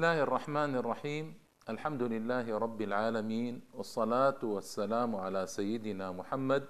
الله 0.00 0.22
الرحمن 0.22 0.76
الرحيم 0.76 1.34
الحمد 1.68 2.02
لله 2.02 2.58
رب 2.58 2.80
العالمين 2.82 3.60
والصلاة 3.74 4.40
والسلام 4.42 5.16
على 5.16 5.46
سيدنا 5.46 6.12
محمد 6.12 6.64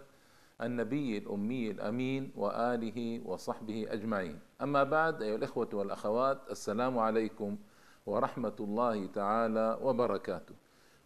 النبي 0.63 1.18
الأمي 1.18 1.71
الأمين 1.71 2.32
وآله 2.37 2.99
وصحبه 3.25 3.87
أجمعين 3.90 4.39
أما 4.63 4.82
بعد 4.82 5.23
أيها 5.23 5.37
الإخوة 5.37 5.68
والأخوات 5.73 6.51
السلام 6.51 6.99
عليكم 6.99 7.59
ورحمة 8.07 8.57
الله 8.61 9.07
تعالى 9.07 9.79
وبركاته 9.82 10.54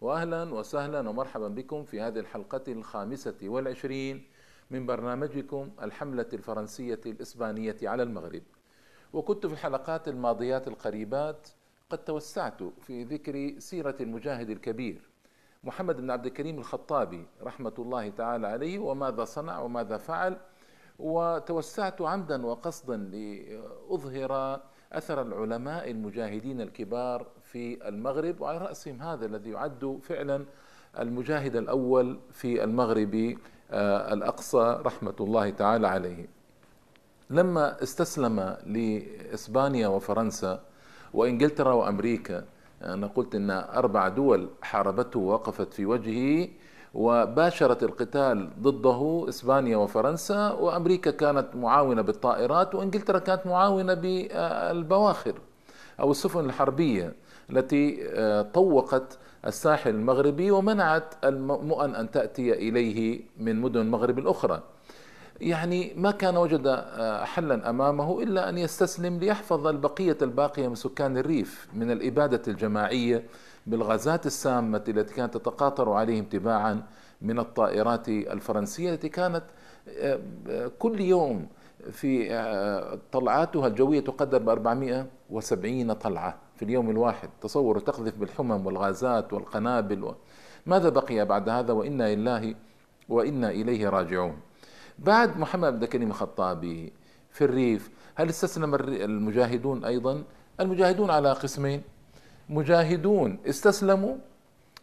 وأهلا 0.01 0.55
وسهلا 0.55 1.09
ومرحبا 1.09 1.48
بكم 1.48 1.84
في 1.84 2.01
هذه 2.01 2.19
الحلقة 2.19 2.73
الخامسة 2.73 3.41
والعشرين 3.43 4.25
من 4.70 4.87
برنامجكم 4.87 5.70
الحملة 5.83 6.29
الفرنسية 6.33 7.01
الإسبانية 7.06 7.77
على 7.83 8.03
المغرب 8.03 8.43
وكنت 9.12 9.47
في 9.47 9.53
الحلقات 9.53 10.09
الماضيات 10.09 10.69
القريبات 10.69 11.48
قد 11.91 11.98
توسعت 12.05 12.62
في 12.62 13.05
ذكر 13.05 13.55
سيرة 13.59 13.97
المجاهد 14.01 14.51
الكبير 14.51 15.11
محمد 15.65 15.97
بن 15.97 16.11
عبد 16.11 16.27
الكريم 16.27 16.59
الخطابي 16.59 17.27
رحمة 17.42 17.73
الله 17.79 18.09
تعالى 18.09 18.47
عليه 18.47 18.79
وماذا 18.79 19.25
صنع 19.25 19.59
وماذا 19.59 19.97
فعل 19.97 20.37
وتوسعت 20.98 22.03
عمدا 22.03 22.47
وقصدا 22.47 22.97
لأظهر 22.97 24.61
أثر 24.92 25.22
العلماء 25.22 25.91
المجاهدين 25.91 26.61
الكبار 26.61 27.27
في 27.42 27.89
المغرب 27.89 28.41
وعلى 28.41 28.59
رأسهم 28.59 29.03
هذا 29.03 29.27
الذي 29.27 29.50
يعد 29.50 29.98
فعلا 30.03 30.44
المجاهد 30.98 31.56
الأول 31.56 32.20
في 32.33 32.64
المغرب 32.64 33.37
آه، 33.70 34.12
الأقصى 34.12 34.81
رحمة 34.87 35.14
الله 35.20 35.50
تعالى 35.50 35.89
عليه. 35.89 36.28
لما 37.31 37.83
استسلم 37.83 38.56
لإسبانيا 38.66 39.89
وفرنسا 39.89 40.64
وإنجلترا 41.15 41.73
وأمريكا 41.73 42.45
أنا 42.83 43.07
قلت 43.07 43.34
أن 43.34 43.51
أربع 43.51 44.09
دول 44.09 44.48
حاربته 44.62 45.21
ووقفت 45.21 45.75
في 45.75 45.87
وجهه 45.87 46.48
وباشرت 46.95 47.83
القتال 47.83 48.51
ضده 48.62 49.27
إسبانيا 49.29 49.77
وفرنسا 49.77 50.53
وأمريكا 50.53 51.11
كانت 51.11 51.47
معاونة 51.56 52.03
بالطائرات 52.03 52.75
وإنجلترا 52.75 53.19
كانت 53.19 53.47
معاونة 53.47 53.95
بالبواخر 53.95 55.34
أو 56.01 56.11
السفن 56.11 56.45
الحربية 56.45 57.12
التي 57.51 57.99
آه، 58.03 58.43
طوقت 58.43 59.19
الساحل 59.47 59.91
المغربي 59.91 60.51
ومنعت 60.51 61.15
المؤن 61.25 61.95
أن 61.95 62.11
تأتي 62.11 62.53
إليه 62.53 63.21
من 63.41 63.61
مدن 63.61 63.81
المغرب 63.81 64.19
الأخرى. 64.19 64.62
يعني 65.41 65.93
ما 65.97 66.11
كان 66.11 66.37
وجد 66.37 66.67
آه، 66.67 67.25
حلا 67.25 67.71
أمامه 67.71 68.23
إلا 68.23 68.49
أن 68.49 68.59
يستسلم 68.59 69.19
ليحفظ 69.19 69.67
البقية 69.67 70.19
الباقية 70.23 70.69
من 70.69 70.75
سكان 70.75 71.17
الريف 71.17 71.69
من 71.75 71.91
الإبادة 71.91 72.43
الجماعية 72.49 73.25
بالغازات 73.67 74.27
السامة 74.27 74.85
التي 74.89 75.15
كانت 75.15 75.35
تتقاطر 75.37 75.93
عليهم 75.93 76.25
تباعا 76.25 76.83
من 77.23 77.39
الطائرات 77.39 78.09
الفرنسية 78.09 78.95
التي 78.95 79.09
كانت 79.09 79.43
آه، 79.89 80.21
كل 80.79 81.01
يوم 81.01 81.47
في 81.91 82.35
آه، 82.35 82.99
طلعاتها 83.12 83.67
الجوية 83.67 84.01
تقدر 84.01 84.39
ب 84.39 84.49
470 84.49 85.93
طلعة 85.93 86.37
في 86.56 86.65
اليوم 86.65 86.91
الواحد. 86.91 87.28
تصوروا 87.41 87.83
تقذف 87.83 88.19
بالحمم 88.19 88.67
والغازات 88.67 89.33
والقنابل 89.33 90.05
و... 90.05 90.15
ماذا 90.67 90.89
بقي 90.89 91.25
بعد 91.25 91.49
هذا؟ 91.49 91.73
وإنا 91.73 92.15
لله 92.15 92.55
وإنا 93.09 93.50
إليه 93.50 93.89
راجعون. 93.89 94.37
بعد 94.99 95.38
محمد 95.38 95.81
بن 95.81 95.87
كريم 95.87 96.09
الخطابي 96.09 96.93
في 97.31 97.44
الريف 97.44 97.91
هل 98.15 98.28
استسلم 98.28 98.75
المجاهدون 98.75 99.84
أيضا؟ 99.84 100.22
المجاهدون 100.60 101.10
على 101.10 101.32
قسمين. 101.32 101.82
مجاهدون 102.49 103.38
استسلموا 103.47 104.16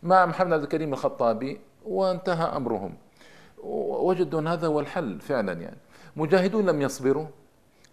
مع 0.04 0.26
محمد 0.26 0.54
عبد 0.54 0.64
الكريم 0.64 0.94
الخطابي 0.94 1.60
وانتهى 1.86 2.58
أمرهم. 2.58 2.94
وجدوا 3.64 4.40
أن 4.40 4.48
هذا 4.48 4.68
هو 4.68 4.80
الحل 4.80 5.20
فعلا 5.20 5.54
يعني. 5.54 5.78
مجاهدون 6.16 6.66
لم 6.66 6.82
يصبروا 6.82 7.26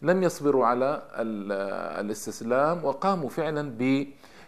لم 0.03 0.23
يصبروا 0.23 0.67
على 0.67 1.03
الاستسلام 2.01 2.85
وقاموا 2.85 3.29
فعلا 3.29 3.73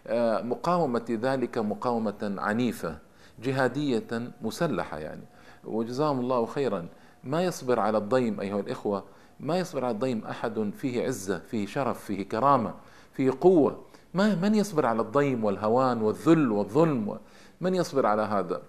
بمقاومه 0.06 1.19
ذلك 1.22 1.58
مقاومة 1.58 2.34
عنيفة 2.38 2.98
جهادية 3.42 4.32
مسلحة 4.42 4.98
يعني. 4.98 5.22
وجزاهم 5.64 6.20
الله 6.20 6.47
خيرا. 6.47 6.87
ما 7.25 7.44
يصبر 7.44 7.81
على 7.81 7.98
الضيم 7.98 8.41
أيها 8.41 8.60
الإخوة 8.60 9.04
ما 9.41 9.58
يصبر 9.58 9.84
على 9.84 9.94
الضيم 9.94 10.25
أحد 10.25 10.70
فيه 10.76 11.06
عزة 11.06 11.38
فيه 11.38 11.66
شرف 11.66 12.04
فيه 12.04 12.28
كرامة 12.28 12.75
فيه 13.12 13.32
قوة. 13.41 13.84
ما 14.14 14.34
من 14.34 14.54
يصبر 14.54 14.86
على 14.86 15.03
الضيم 15.03 15.44
والهوان 15.44 16.03
والذل 16.03 16.53
والظلم؟ 16.53 17.19
من 17.60 17.75
يصبر 17.75 18.06
على 18.06 18.22
هذا؟ 18.22 18.62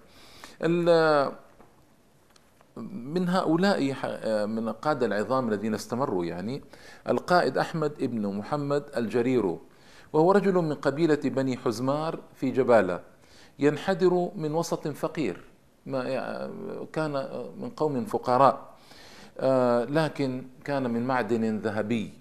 من 2.92 3.28
هؤلاء 3.28 3.80
من 4.46 4.68
القادة 4.68 5.06
العظام 5.06 5.48
الذين 5.48 5.74
استمروا 5.74 6.24
يعني 6.24 6.62
القائد 7.08 7.58
أحمد 7.58 7.92
ابن 8.00 8.26
محمد 8.26 8.84
الجريرو 8.96 9.60
وهو 10.12 10.32
رجل 10.32 10.54
من 10.54 10.74
قبيلة 10.74 11.20
بني 11.24 11.56
حزمار 11.56 12.18
في 12.34 12.50
جبالة 12.50 13.00
ينحدر 13.58 14.30
من 14.36 14.54
وسط 14.54 14.88
فقير. 14.88 15.51
ما 15.86 16.02
كان 16.92 17.12
من 17.60 17.70
قوم 17.76 18.04
فقراء. 18.04 18.72
آه، 19.38 19.84
لكن 19.84 20.42
كان 20.64 20.90
من 20.90 21.06
معدن 21.06 21.58
ذهبي. 21.58 22.12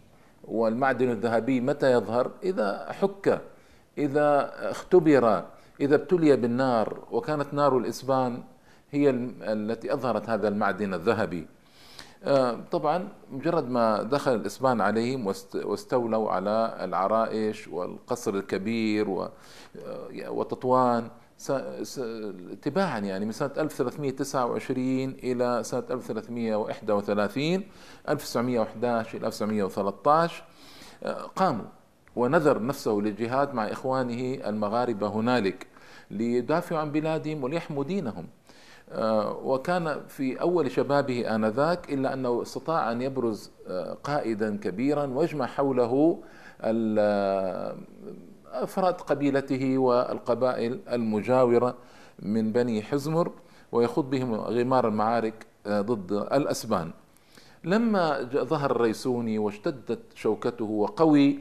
والمعدن 0.43 1.09
الذهبي 1.11 1.61
متى 1.61 1.91
يظهر؟ 1.91 2.31
إذا 2.43 2.87
حك 2.91 3.41
إذا 3.97 4.53
اختبر 4.71 5.45
إذا 5.81 5.95
ابتلي 5.95 6.35
بالنار. 6.35 6.99
وكانت 7.11 7.53
نار 7.53 7.77
الإسبان 7.77 8.43
هي 8.91 9.09
التي 9.41 9.93
أظهرت 9.93 10.29
هذا 10.29 10.47
المعدن 10.47 10.93
الذهبي. 10.93 11.47
آه، 12.23 12.59
طبعا 12.71 13.07
مجرد 13.31 13.69
ما 13.69 14.03
دخل 14.03 14.35
الإسبان 14.35 14.81
عليهم 14.81 15.27
واستولوا 15.55 16.31
على 16.31 16.77
العرائش 16.81 17.67
والقصر 17.67 18.33
الكبير 18.33 19.21
آه، 19.21 19.29
وتطوان 20.29 21.09
تباعا 22.61 22.99
يعني 22.99 23.25
من 23.25 23.31
سنة 23.31 23.51
1329 23.57 25.09
إلى 25.09 25.63
سنة 25.63 25.83
1331 25.91 27.63
1911 28.09 29.17
إلى 29.17 29.27
1913 29.27 30.43
قاموا 31.35 31.65
ونذر 32.15 32.65
نفسه 32.65 32.91
للجهاد 32.91 33.53
مع 33.53 33.65
إخوانه 33.71 34.49
المغاربة 34.49 35.07
هنالك 35.07 35.67
ليدافعوا 36.11 36.81
عن 36.81 36.91
بلادهم 36.91 37.43
وليحموا 37.43 37.83
دينهم. 37.83 38.27
وكان 39.43 40.01
في 40.07 40.41
أول 40.41 40.71
شبابه 40.71 41.35
آنذاك 41.35 41.93
إلا 41.93 42.13
أنه 42.13 42.41
استطاع 42.41 42.91
أن 42.91 43.01
يبرز 43.01 43.51
قائدا 44.03 44.57
كبيرا 44.57 45.05
ويجمع 45.05 45.45
حوله 45.45 46.23
أفراد 48.51 49.01
قبيلته 49.01 49.77
والقبائل 49.77 50.79
المجاورة 50.91 51.75
من 52.19 52.51
بني 52.51 52.81
حزمر 52.81 53.31
ويخوض 53.71 54.09
بهم 54.09 54.35
غمار 54.35 54.87
المعارك 54.87 55.45
آه، 55.65 55.81
ضد 55.81 56.11
الأسبان. 56.11 56.91
لما 57.63 58.21
ظهر 58.33 58.71
الريسوني 58.71 59.37
واشتدت 59.37 59.99
شوكته 60.15 60.65
وقوي 60.65 61.39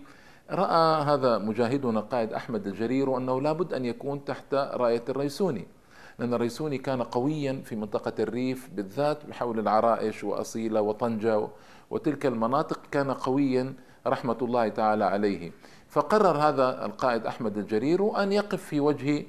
رأى 0.51 1.03
هذا 1.03 1.39
مجاهدنا 1.39 2.01
قائد 2.01 2.33
أحمد 2.33 2.67
الجرير 2.67 3.17
أنه 3.17 3.41
لابد 3.41 3.75
أن 3.75 3.85
يكون 3.85 4.25
تحت 4.25 4.55
راية 4.55 5.05
الريسوني 5.09 5.67
لأن 6.19 6.35
الريسوني 6.35 6.79
كان 6.79 7.03
قويا 7.03 7.63
في 7.65 7.77
منطقة 7.77 8.13
الريف 8.19 8.71
بالذات 8.75 9.19
حول 9.33 9.59
العرائش 9.59 10.25
وأصيلة 10.25 10.81
وطنجة 10.81 11.49
وتلك 11.91 12.27
المناطق 12.27 12.81
كان 12.91 13.11
قويا 13.11 13.75
رحمة 14.07 14.37
الله 14.43 14.69
تعالى 14.69 15.05
عليه. 15.05 15.53
فقرر 15.89 16.37
هذا 16.39 16.87
القائد 16.87 17.27
أحمد 17.27 17.59
الجرير 17.59 18.23
أن 18.23 18.33
يقف 18.33 18.63
في 18.63 18.81
وجه 18.81 19.27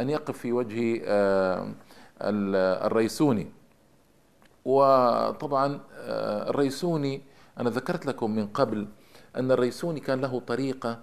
أن 0.00 0.10
يقف 0.10 0.38
في 0.38 0.52
وجه 0.52 1.02
آه، 1.04 1.72
الريسوني. 2.86 3.52
وطبعا 4.64 5.80
آه، 5.94 6.50
الريسوني 6.50 7.22
أنا 7.60 7.70
ذكرت 7.70 8.06
لكم 8.06 8.30
من 8.30 8.46
قبل 8.46 8.88
أن 9.36 9.52
الريسوني 9.52 10.00
كان 10.00 10.20
له 10.20 10.40
طريقة 10.40 10.98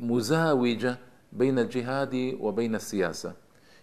مزاوجة 0.00 0.98
بين 1.32 1.58
الجهاد 1.58 2.36
وبين 2.40 2.74
السياسة. 2.74 3.32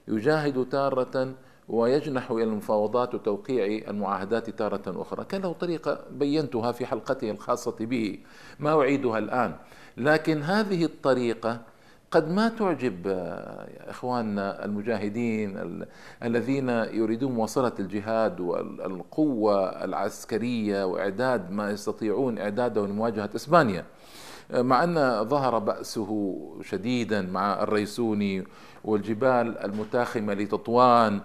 يجاهد 0.07 0.69
تارة 0.69 1.35
ويجنح 1.69 2.31
إلى 2.31 2.43
المفاوضات 2.43 3.15
وتوقيع 3.15 3.89
المعاهدات 3.89 4.49
تارة 4.49 5.01
أخرى 5.01 5.25
كان 5.25 5.41
له 5.41 5.53
طريقة 5.53 5.99
بينتها 6.11 6.71
في 6.71 6.85
حلقته 6.85 7.31
الخاصة 7.31 7.75
به 7.79 8.19
ما 8.59 8.81
أعيدها 8.81 9.17
الآن 9.17 9.55
لكن 9.97 10.41
هذه 10.41 10.85
الطريقة 10.85 11.61
قد 12.11 12.29
ما 12.31 12.49
تعجب 12.49 13.07
آه، 13.07 13.89
اخواننا 13.89 14.65
المجاهدين 14.65 15.83
الذين 16.23 16.69
يريدون 16.69 17.31
مواصلة 17.31 17.71
الجهاد 17.79 18.39
والقوة 18.39 19.83
العسكرية 19.83 20.85
وإعداد 20.85 21.51
ما 21.51 21.71
يستطيعون 21.71 22.37
إعداده 22.37 22.85
لمواجهة 22.87 23.29
إسبانيا. 23.35 23.85
مع 24.53 24.83
أن 24.83 25.23
ظهر 25.29 25.59
بأسه 25.59 26.39
شديدا 26.61 27.21
مع 27.21 27.63
الريسوني 27.63 28.43
والجبال 28.83 29.57
المتاخمة 29.57 30.33
لتطوان 30.33 31.21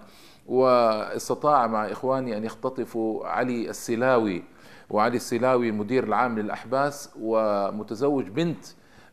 واستطاع 0.51 1.67
مع 1.67 1.85
إخواني 1.85 2.37
أن 2.37 2.43
يختطفوا 2.43 3.27
علي 3.27 3.69
السلاوي 3.69 4.43
وعلي 4.89 5.15
السلاوي 5.15 5.69
المدير 5.69 6.03
العام 6.03 6.39
للأحباس 6.39 7.09
ومتزوج 7.21 8.27
بنت 8.27 8.65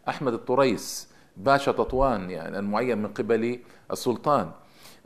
أحمد 0.09 0.33
الطريس 0.33 1.09
باشا 1.37 1.73
تطوان 1.73 2.31
يعني 2.31 2.59
المعين 2.59 2.99
من 2.99 3.09
قبل 3.09 3.61
السلطان. 3.91 4.51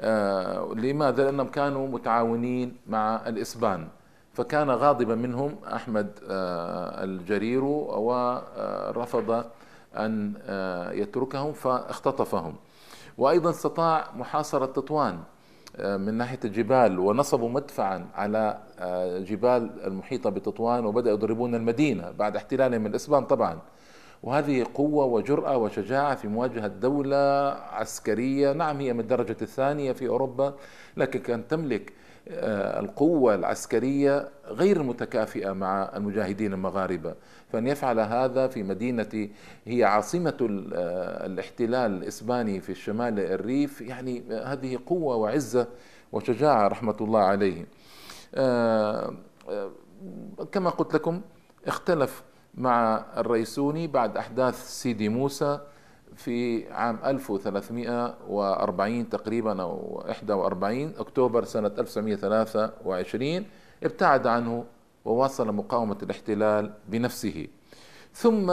آه، 0.00 0.75
لماذا؟ 0.75 1.25
لأنهم 1.25 1.49
كانوا 1.49 1.88
متعاونين 1.88 2.76
مع 2.87 3.23
الإسبان. 3.26 3.88
فكان 4.32 4.70
غاضبا 4.70 5.14
منهم 5.14 5.56
أحمد 5.73 6.19
آه، 6.31 7.05
الجرير 7.05 7.64
ورفض 7.64 9.44
أن 9.96 10.34
آه، 10.46 10.93
يتركهم 10.93 11.52
فاختطفهم. 11.52 12.55
وأيضا 13.19 13.50
استطاع 13.50 14.11
محاصرة 14.17 14.67
تطوان. 14.67 15.19
من 15.78 16.14
ناحية 16.14 16.38
الجبال 16.44 16.98
ونصبوا 16.98 17.48
مدفعا 17.48 18.06
على 18.14 18.58
جبال 19.28 19.70
المحيطة 19.86 20.30
بتطوان 20.30 20.84
وبدأوا 20.84 21.16
يضربون 21.16 21.54
المدينة 21.54 22.10
بعد 22.10 22.36
احتلالهم 22.36 22.86
الإسبان 22.86 23.24
طبعا. 23.24 23.60
وهذه 24.22 24.66
قوة 24.74 25.04
وجرأة 25.04 25.56
وشجاعة 25.56 26.14
في 26.14 26.28
مواجهة 26.28 26.66
دولة 26.66 27.50
عسكرية 27.72 28.52
نعم 28.52 28.80
هي 28.80 28.92
من 28.92 29.00
الدرجة 29.00 29.36
الثانية 29.42 29.92
في 29.92 30.08
أوروبا 30.08 30.54
لكن 30.96 31.20
كانت 31.20 31.50
تملك 31.50 31.92
آه، 31.92 32.01
القوة 32.28 33.34
العسكرية 33.34 34.28
غير 34.46 34.82
متكافئة 34.82 35.52
مع 35.52 35.90
المجاهدين 35.96 36.52
المغاربة. 36.52 37.14
فأن 37.52 37.66
يفعل 37.66 38.00
هذا 38.00 38.48
في 38.48 38.62
مدينة 38.62 39.28
هي 39.64 39.84
عاصمة 39.84 40.36
آه، 40.74 41.26
الاحتلال 41.26 41.92
الإسباني 41.92 42.60
في 42.60 42.72
الشمال 42.72 43.20
الريف 43.20 43.80
يعني 43.80 44.22
هذه 44.44 44.78
قوة 44.86 45.16
وعزة 45.16 45.66
وشجاعة 46.12 46.69
رحمة 46.69 46.96
الله 47.00 47.20
عليه. 47.20 47.66
آه، 48.34 49.14
كما 50.52 50.70
قلت 50.70 50.94
لكم 50.94 51.20
اختلف 51.66 52.22
مع 52.54 53.04
الريسوني 53.16 53.86
بعد 53.86 54.16
أحداث 54.16 54.69
سيدي 54.69 55.08
موسى 55.08 55.60
في 56.16 56.68
عام 56.72 56.98
1340 57.04 59.08
تقريبا 59.08 59.62
أو 59.62 60.02
41 60.08 60.92
أكتوبر 60.98 61.44
سنة 61.44 61.72
1923 61.78 63.44
ابتعد 63.82 64.26
عنه 64.26 64.64
وواصل 65.04 65.54
مقاومة 65.54 65.98
الاحتلال 66.02 66.72
بنفسه. 66.88 67.46
ثم 68.12 68.50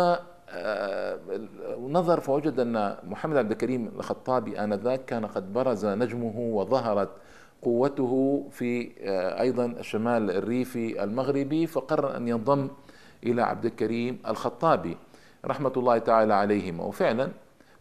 آه، 0.52 1.20
نظر 1.80 2.20
فوجد 2.20 2.60
أن 2.60 2.96
محمد 3.04 3.38
عبد 3.38 3.52
الكريم 3.52 3.88
الخطابي 3.88 4.60
آنذاك 4.60 5.06
كان 5.06 5.26
قد 5.26 5.54
برز 5.54 5.86
نجمه 5.86 6.40
وظهرت 6.40 7.10
قوته 7.62 8.46
في 8.52 8.92
آه، 9.00 9.42
أيضا 9.42 9.66
الشمال 9.66 10.32
الريفي 10.32 11.04
المغربي 11.04 11.68
فقرر 11.68 12.18
أن 12.18 12.28
ينضم 12.28 12.68
إلى 13.24 13.42
عبد 13.42 13.66
الكريم 13.66 14.20
الخطابي. 14.28 14.98
رحمة 15.46 15.74
الله 15.78 15.98
تعالى 15.98 16.34
عليهما. 16.34 16.84
وفعلا 16.84 17.32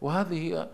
وهذه 0.00 0.68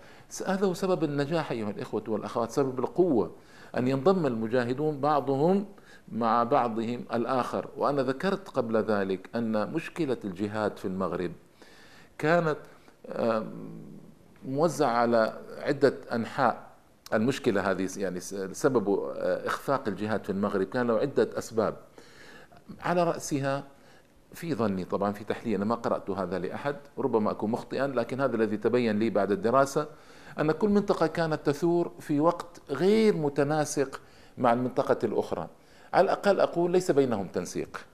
هذا 0.47 0.67
هو 0.67 0.75
سبب 0.75 1.05
النجاح 1.05 1.51
أيها 1.51 1.71
الإخوة 1.71 2.05
والأخوات 2.09 2.51
سبب 2.51 2.79
القوة 2.79 3.33
أن 3.77 3.89
ينضم 3.89 4.27
المجاهدون 4.27 5.01
بعضهم 5.01 5.67
مع 6.13 6.43
بعضهم 6.43 7.05
الآخر. 7.15 7.69
وأنا 7.77 8.03
ذكرت 8.03 8.49
قبل 8.49 8.77
ذلك 8.77 9.31
أن 9.35 9.73
مشكلة 9.73 10.17
الجهاد 10.25 10.77
في 10.77 10.85
المغرب 10.85 11.33
كانت 12.19 12.57
موزعة 14.45 14.91
على 14.91 15.39
عدة 15.59 15.95
أنحاء. 16.13 16.75
المشكلة 17.15 17.71
هذه 17.71 17.89
يعني 17.97 18.21
سبب 18.53 18.89
آه، 19.17 19.47
إخفاق 19.47 19.89
الجهاد 19.89 20.25
في 20.25 20.31
المغرب. 20.31 20.67
كان 20.67 20.87
له 20.87 20.99
عدة 20.99 21.39
أسباب. 21.39 21.77
على 22.81 23.05
رأسها 23.05 23.65
في 24.35 24.55
ظني 24.55 24.85
طبعا 24.85 25.13
في 25.13 25.25
تحليل 25.25 25.55
أنا 25.55 25.65
ما 25.65 25.75
قرأت 25.75 26.11
هذا 26.11 26.39
لأحد 26.39 26.77
ربما 26.99 27.31
أكون 27.31 27.51
مخطئا 27.51 27.87
لكن 27.87 28.21
هذا 28.21 28.37
الذي 28.37 28.57
تبين 28.57 28.99
لي 28.99 29.11
بعد 29.11 29.33
الدراسة 29.33 29.87
أن 30.41 30.53
كل 30.53 30.69
منطقة 30.69 31.07
كانت 31.07 31.47
تثور 31.47 31.93
في 32.01 32.21
وقت 32.21 32.61
غير 32.71 33.17
متناسق 33.17 34.01
مع 34.39 34.53
المنطقة 34.53 34.99
الأخرى. 35.05 35.49
على 35.95 36.05
الأقل 36.05 36.41
أقول 36.41 36.71
ليس 36.71 36.91
بينهم 36.91 37.27
تنسيق. 37.27 37.85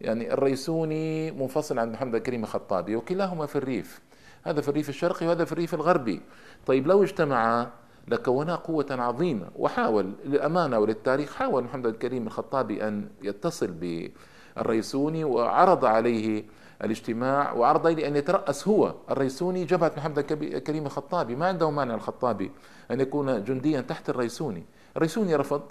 يعني 0.00 0.32
الريسوني 0.32 1.30
منفصل 1.30 1.78
عن 1.78 1.92
محمد 1.92 2.14
الكريم 2.14 2.42
الخطابي 2.42 2.96
وكلاهما 2.96 3.46
في 3.46 3.56
الريف. 3.56 4.00
هذا 4.42 4.60
في 4.60 4.68
الريف 4.68 4.88
الشرقي 4.88 5.26
وهذا 5.26 5.44
في 5.44 5.52
الريف 5.52 5.74
الغربي. 5.74 6.20
طيب 6.66 6.86
لو 6.86 7.02
اجتمعا 7.02 7.70
لكونا 8.08 8.54
قوة 8.54 8.86
عظيمة 8.90 9.46
وحاول 9.56 10.12
للأمانة 10.24 10.78
وللتاريخ 10.78 11.34
حاول 11.34 11.64
محمد 11.64 11.86
الكريم 11.86 12.26
الخطابي 12.26 12.88
أن 12.88 13.08
يتصل 13.22 13.66
ب 13.66 14.10
الريسوني 14.58 15.24
وعرض 15.24 15.84
عليه 15.84 16.44
الاجتماع 16.84 17.52
وعرض 17.52 17.86
عليه 17.86 18.08
أن 18.08 18.16
يترأس 18.16 18.68
هو 18.68 18.94
الريسوني 19.10 19.64
جبهة 19.64 19.92
محمد 19.96 20.20
كريم 20.66 20.86
الخطابي. 20.86 21.36
ما 21.36 21.46
عنده 21.46 21.70
مانع 21.70 21.94
الخطابي 21.94 22.50
أن 22.90 23.00
يكون 23.00 23.44
جنديا 23.44 23.80
تحت 23.80 24.10
الريسوني. 24.10 24.64
الريسوني 24.96 25.36
رفض 25.36 25.62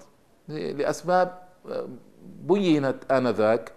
لأسباب 0.48 1.38
آه، 1.70 1.86
بينت 2.42 3.12
آنذاك. 3.12 3.72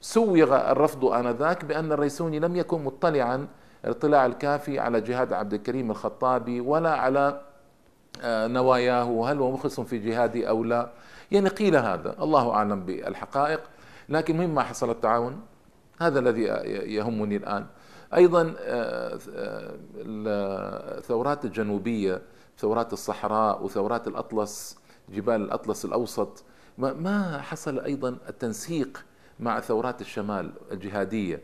سوغ 0.00 0.70
الرفض 0.70 1.04
آنذاك 1.04 1.64
بأن 1.64 1.92
الريسوني 1.92 2.38
لم 2.38 2.56
يكن 2.56 2.84
مطلعا 2.84 3.46
الاطلاع 3.84 4.26
الكافي 4.26 4.78
على 4.78 5.00
جهاد 5.00 5.32
عبد 5.32 5.54
الكريم 5.54 5.90
الخطابي 5.90 6.60
ولا 6.60 6.94
على 6.94 7.40
آه، 8.22 8.46
نواياه 8.46 9.30
هل 9.30 9.38
هو 9.38 9.50
مخلص 9.50 9.80
في 9.80 9.98
جهاده 9.98 10.48
أو 10.48 10.64
لا. 10.64 10.90
يعني 11.32 11.48
قيل 11.48 11.76
هذا. 11.76 12.14
الله 12.22 12.50
أعلم 12.50 12.80
بالحقائق. 12.80 13.60
لكن 14.10 14.36
مهم 14.36 14.54
ما 14.54 14.62
حصل 14.62 14.90
التعاون؟ 14.90 15.40
هذا 16.00 16.18
الذي 16.18 16.42
يهمني 16.94 17.36
الآن. 17.36 17.66
أيضا 18.14 18.54
آه، 18.58 19.18
آه، 19.36 19.78
الثورات 20.98 21.44
الجنوبية 21.44 22.22
ثورات 22.58 22.92
الصحراء 22.92 23.64
وثورات 23.64 24.08
الأطلس 24.08 24.78
جبال 25.08 25.34
الأطلس 25.42 25.84
الأوسط 25.84 26.44
ما 26.78 27.40
حصل 27.40 27.78
أيضا 27.80 28.08
التنسيق 28.28 29.04
مع 29.40 29.60
ثورات 29.60 30.00
الشمال 30.00 30.52
الجهادية. 30.72 31.42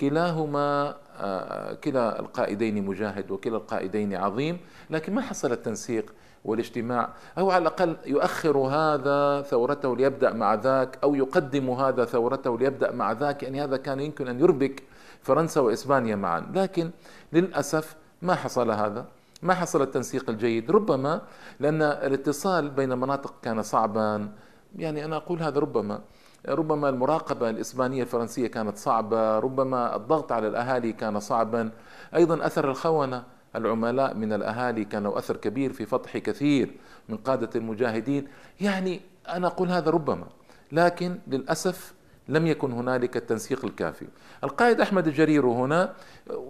كلاهما 0.00 0.96
آه، 1.16 1.74
كلا 1.74 2.20
القائدين 2.20 2.86
مجاهد 2.86 3.30
وكلا 3.30 3.56
القائدين 3.56 4.14
عظيم 4.14 4.58
لكن 4.90 5.14
ما 5.14 5.20
حصل 5.20 5.52
التنسيق 5.52 6.14
والاجتماع. 6.46 7.08
أو 7.38 7.50
على 7.50 7.62
الأقل 7.62 7.96
يؤخر 8.06 8.58
هذا 8.58 9.42
ثورته 9.42 9.96
ليبدأ 9.96 10.32
مع 10.32 10.54
ذاك 10.54 10.98
أو 11.04 11.14
يقدم 11.14 11.70
هذا 11.70 12.04
ثورته 12.04 12.58
ليبدأ 12.58 12.92
مع 12.92 13.12
ذاك. 13.12 13.42
يعني 13.42 13.64
هذا 13.64 13.76
كان 13.76 14.00
يمكن 14.00 14.28
أن 14.28 14.40
يربك 14.40 14.82
فرنسا 15.22 15.60
وإسبانيا 15.60 16.16
معا. 16.16 16.46
لكن 16.54 16.90
للأسف 17.32 17.96
ما 18.22 18.34
حصل 18.34 18.70
هذا. 18.70 19.04
ما 19.42 19.54
حصل 19.54 19.82
التنسيق 19.82 20.30
الجيد. 20.30 20.70
ربما 20.70 21.20
لأن 21.60 21.82
الاتصال 21.82 22.70
بين 22.70 22.98
مناطق 22.98 23.34
كان 23.42 23.62
صعبا. 23.62 24.28
يعني 24.76 25.04
أنا 25.04 25.16
أقول 25.16 25.42
هذا 25.42 25.60
ربما. 25.60 26.00
ربما 26.48 26.88
المراقبة 26.88 27.50
الإسبانية 27.50 28.02
الفرنسية 28.02 28.46
كانت 28.46 28.76
صعبة. 28.76 29.38
ربما 29.38 29.96
الضغط 29.96 30.32
على 30.32 30.48
الأهالي 30.48 30.92
كان 30.92 31.20
صعبا. 31.20 31.70
أيضا 32.14 32.46
أثر 32.46 32.70
الخونة. 32.70 33.35
العملاء 33.56 34.14
من 34.14 34.32
الأهالي 34.32 34.84
كان 34.84 35.04
له 35.04 35.18
أثر 35.18 35.36
كبير 35.36 35.72
في 35.72 35.86
فتح 35.86 36.18
كثير 36.18 36.70
من 37.08 37.16
قادة 37.16 37.50
المجاهدين. 37.56 38.28
يعني 38.60 39.00
أنا 39.28 39.46
أقول 39.46 39.68
هذا 39.68 39.90
ربما 39.90 40.26
لكن 40.72 41.18
للأسف 41.26 41.94
لم 42.28 42.46
يكن 42.46 42.72
هنالك 42.72 43.16
التنسيق 43.16 43.64
الكافي. 43.64 44.06
القائد 44.44 44.80
أحمد 44.80 45.06
الجرير 45.06 45.46
هنا 45.46 45.92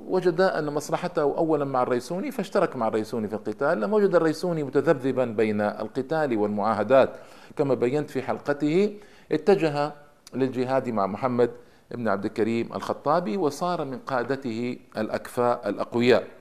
وجد 0.09 0.41
أن 0.41 0.67
مصلحته 0.67 1.23
أولا 1.23 1.65
مع 1.65 1.83
الريسوني 1.83 2.31
فاشترك 2.31 2.77
مع 2.77 2.89
الريسوني 2.89 3.29
في 3.29 3.35
القتال. 3.35 3.81
لما 3.81 3.97
وجد 3.97 4.15
الريسوني 4.15 4.63
متذبذبا 4.63 5.25
بين 5.25 5.61
القتال 5.61 6.37
والمعاهدات. 6.37 7.17
كما 7.57 7.75
بينت 7.75 8.11
في 8.11 8.23
حلقته 8.23 8.97
اتجه 9.33 9.93
للجهاد 10.35 10.89
مع 10.89 11.07
محمد 11.07 11.51
بن 11.91 12.09
عبد 12.09 12.25
الكريم 12.25 12.73
الخطابي 12.75 13.37
وصار 13.37 13.85
من 13.85 13.99
قادته 13.99 14.79
الأكفاء 14.97 15.69
الأقوياء. 15.69 16.36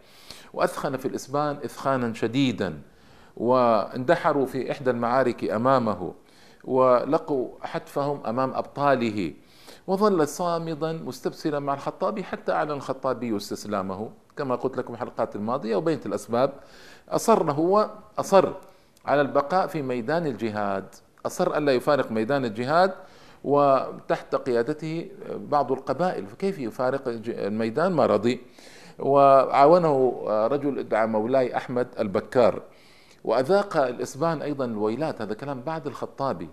وأثخن 0.55 0.97
في 0.97 1.07
الإسبان 1.07 1.57
إثخانا 1.65 2.13
شديدا 2.13 2.81
واندحروا 3.37 4.45
في 4.45 4.71
إحدى 4.71 4.89
المعارك 4.89 5.43
أمامه 5.43 6.13
ولقوا 6.63 7.49
حتفهم 7.61 8.25
أمام 8.25 8.53
أبطاله 8.53 9.33
وظل 9.87 10.27
صامدا 10.27 10.93
مستبصرا 10.93 11.59
مع 11.59 11.73
الخطابي 11.73 12.23
حتى 12.23 12.51
أعلن 12.51 12.71
الخطابي 12.71 13.37
استسلامه. 13.37 14.09
كما 14.37 14.55
قلت 14.55 14.77
لكم 14.77 14.93
الحلقات 14.93 15.35
الماضية 15.35 15.75
وبينت 15.75 16.05
الأسباب 16.05 16.53
أصر 17.09 17.51
هو 17.51 17.89
أصر 18.19 18.53
على 19.05 19.21
البقاء 19.21 19.67
في 19.67 19.81
ميدان 19.81 20.25
الجهاد 20.25 20.85
أصر 21.25 21.57
ألا 21.57 21.71
يفارق 21.71 22.11
ميدان 22.11 22.45
الجهاد 22.45 22.93
وتحت 23.43 24.35
قيادته 24.35 25.09
بعض 25.35 25.71
القبائل 25.71 26.27
فكيف 26.27 26.59
يفارق 26.59 27.01
الميدان؟ 27.27 27.91
ما 27.91 28.05
رضي. 28.05 28.41
وعاونه 28.99 30.23
رجل 30.27 30.79
ادعى 30.79 31.07
مولاي 31.07 31.57
أحمد 31.57 31.87
البكار. 31.99 32.61
وأذاق 33.23 33.77
الإسبان 33.77 34.41
أيضا 34.41 34.65
الويلات 34.65 35.21
هذا 35.21 35.33
كلام 35.33 35.61
بعد 35.61 35.87
الخطابي. 35.87 36.49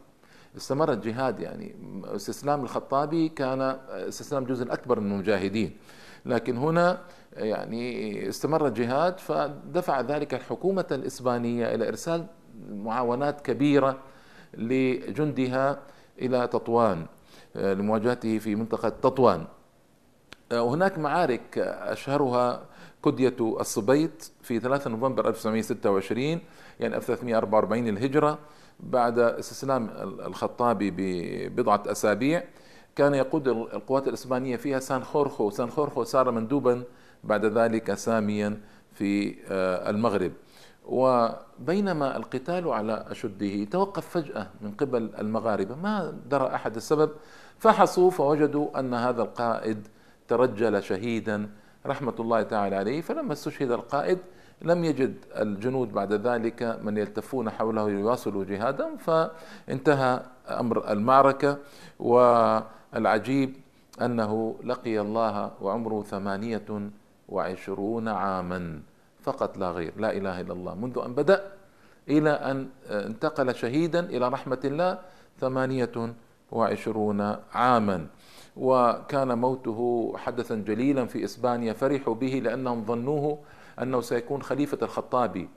استمر 0.56 0.92
الجهاد 0.92 1.40
يعني 1.40 1.74
استسلام 2.04 2.62
الخطابي 2.62 3.28
كان 3.28 3.60
استسلام 3.90 4.44
جزء 4.44 4.72
أكبر 4.72 5.00
من 5.00 5.12
المجاهدين. 5.12 5.76
لكن 6.26 6.56
هنا 6.56 7.00
يعني 7.36 8.28
استمر 8.28 8.66
الجهاد 8.66 9.18
فدفع 9.18 10.00
ذلك 10.00 10.34
الحكومة 10.34 10.84
الإسبانية 10.90 11.74
إلى 11.74 11.88
إرسال 11.88 12.26
معاونات 12.70 13.40
كبيرة 13.40 13.98
لجندها 14.54 15.78
إلى 16.18 16.46
تطوان 16.46 17.06
لمواجهته 17.54 18.38
في 18.38 18.54
منطقة 18.54 18.88
تطوان. 18.88 19.44
وهناك 20.52 20.98
معارك 20.98 21.58
أشهرها 21.58 22.62
كدية 23.04 23.36
الصبيت 23.40 24.30
في 24.42 24.60
3 24.60 24.90
نوفمبر 24.90 25.28
1926 25.28 26.40
يعني 26.80 26.96
1344 26.96 27.88
الهجرة 27.88 28.38
بعد 28.80 29.18
استسلام 29.18 29.90
الخطابي 30.26 30.90
ببضعة 30.96 31.82
أسابيع. 31.86 32.44
كان 32.96 33.14
يقود 33.14 33.48
القوات 33.48 34.08
الإسبانية 34.08 34.56
فيها 34.56 34.78
سان 34.78 35.04
خورخو. 35.04 35.50
سان 35.50 35.70
خورخو 35.70 36.04
صار 36.04 36.30
مندوبا 36.30 36.82
بعد 37.24 37.44
ذلك 37.44 37.94
ساميا 37.94 38.60
في 38.92 39.34
آه، 39.50 39.90
المغرب. 39.90 40.32
وبينما 40.86 42.16
القتال 42.16 42.68
على 42.68 43.06
أشده 43.10 43.64
توقف 43.64 44.08
فجأة 44.08 44.50
من 44.60 44.70
قبل 44.70 45.10
المغاربة. 45.18 45.74
ما 45.74 46.14
درى 46.30 46.54
أحد 46.54 46.76
السبب؟ 46.76 47.10
فحصوا 47.58 48.10
فوجدوا 48.10 48.80
أن 48.80 48.94
هذا 48.94 49.22
القائد 49.22 49.88
ترجل 50.32 50.82
شهيدا 50.82 51.48
رحمة 51.86 52.16
الله 52.20 52.42
تعالى 52.42 52.76
عليه 52.76 53.00
فلما 53.00 53.32
استشهد 53.32 53.70
القائد 53.70 54.18
لم 54.62 54.84
يجد 54.84 55.14
الجنود 55.36 55.92
بعد 55.92 56.12
ذلك 56.12 56.80
من 56.82 56.96
يلتفون 56.96 57.50
حوله 57.50 57.88
ليواصلوا 57.88 58.44
جهادهم 58.44 58.96
فانتهى 58.96 60.22
أمر 60.48 60.92
المعركة 60.92 61.58
والعجيب 61.98 63.50
أنه 64.02 64.56
لقي 64.64 65.00
الله 65.00 65.50
وعمره 65.60 66.02
ثمانية 66.02 66.90
وعشرون 67.28 68.08
عاما 68.08 68.80
فقط 69.22 69.58
لا 69.58 69.70
غير 69.70 69.92
لا 69.96 70.16
إله 70.16 70.40
إلا 70.40 70.52
الله. 70.52 70.74
منذ 70.74 70.96
أن 71.06 71.12
بدأ 71.14 71.44
إلى 72.08 72.30
أن 72.30 72.68
انتقل 72.90 73.54
شهيدا 73.54 74.00
إلى 74.00 74.28
رحمة 74.28 74.62
الله 74.64 74.98
ثمانية 75.40 76.14
وعشرون 76.52 77.20
عاما. 77.54 78.06
وكان 78.56 79.38
موته 79.38 80.12
حدثا 80.16 80.54
جليلا 80.54 81.06
في 81.06 81.24
إسبانيا 81.24 81.72
فرحوا 81.72 82.14
به 82.14 82.40
لأنهم 82.44 82.84
ظنوه 82.84 83.38
أنه 83.82 84.00
سيكون 84.00 84.42
خليفة 84.42 84.78
الخطابي. 84.82 85.48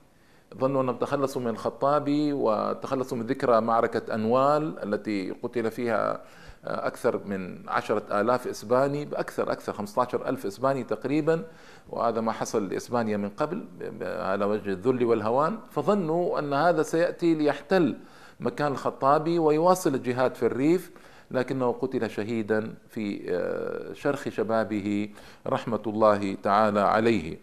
ظنوا 0.58 0.82
أنهم 0.82 0.96
تخلصوا 0.96 1.42
من 1.42 1.48
الخطابي 1.48 2.32
وتخلصوا 2.32 3.18
من 3.18 3.26
ذكرى 3.26 3.60
معركة 3.60 4.14
أنوال 4.14 4.82
التي 4.82 5.30
قتل 5.42 5.70
فيها 5.70 6.20
أكثر 6.64 7.20
من 7.24 7.68
عشرة 7.68 8.20
آلاف 8.20 8.46
إسباني 8.46 9.04
بأكثر 9.04 9.52
أكثر 9.52 9.72
15 9.72 10.28
ألف 10.28 10.46
إسباني 10.46 10.84
تقريبا. 10.84 11.44
وهذا 11.90 12.20
ما 12.20 12.32
حصل 12.32 12.68
لإسبانيا 12.68 13.16
من 13.16 13.28
قبل 13.28 13.64
على 14.02 14.44
وجه 14.44 14.70
الذل 14.70 15.04
والهوان. 15.04 15.58
فظنوا 15.70 16.38
أن 16.38 16.52
هذا 16.54 16.82
سيأتي 16.82 17.34
ليحتل 17.34 17.96
مكان 18.40 18.72
الخطابي 18.72 19.38
ويواصل 19.38 19.94
الجهاد 19.94 20.34
في 20.34 20.46
الريف. 20.46 20.90
لكنه 21.30 21.72
قتل 21.72 22.10
شهيدا 22.10 22.74
في 22.88 23.22
آه، 23.30 23.92
شرخ 23.92 24.28
شبابه 24.28 25.08
رحمة 25.46 25.82
الله 25.86 26.36
تعالى 26.42 26.80
عليه. 26.80 27.38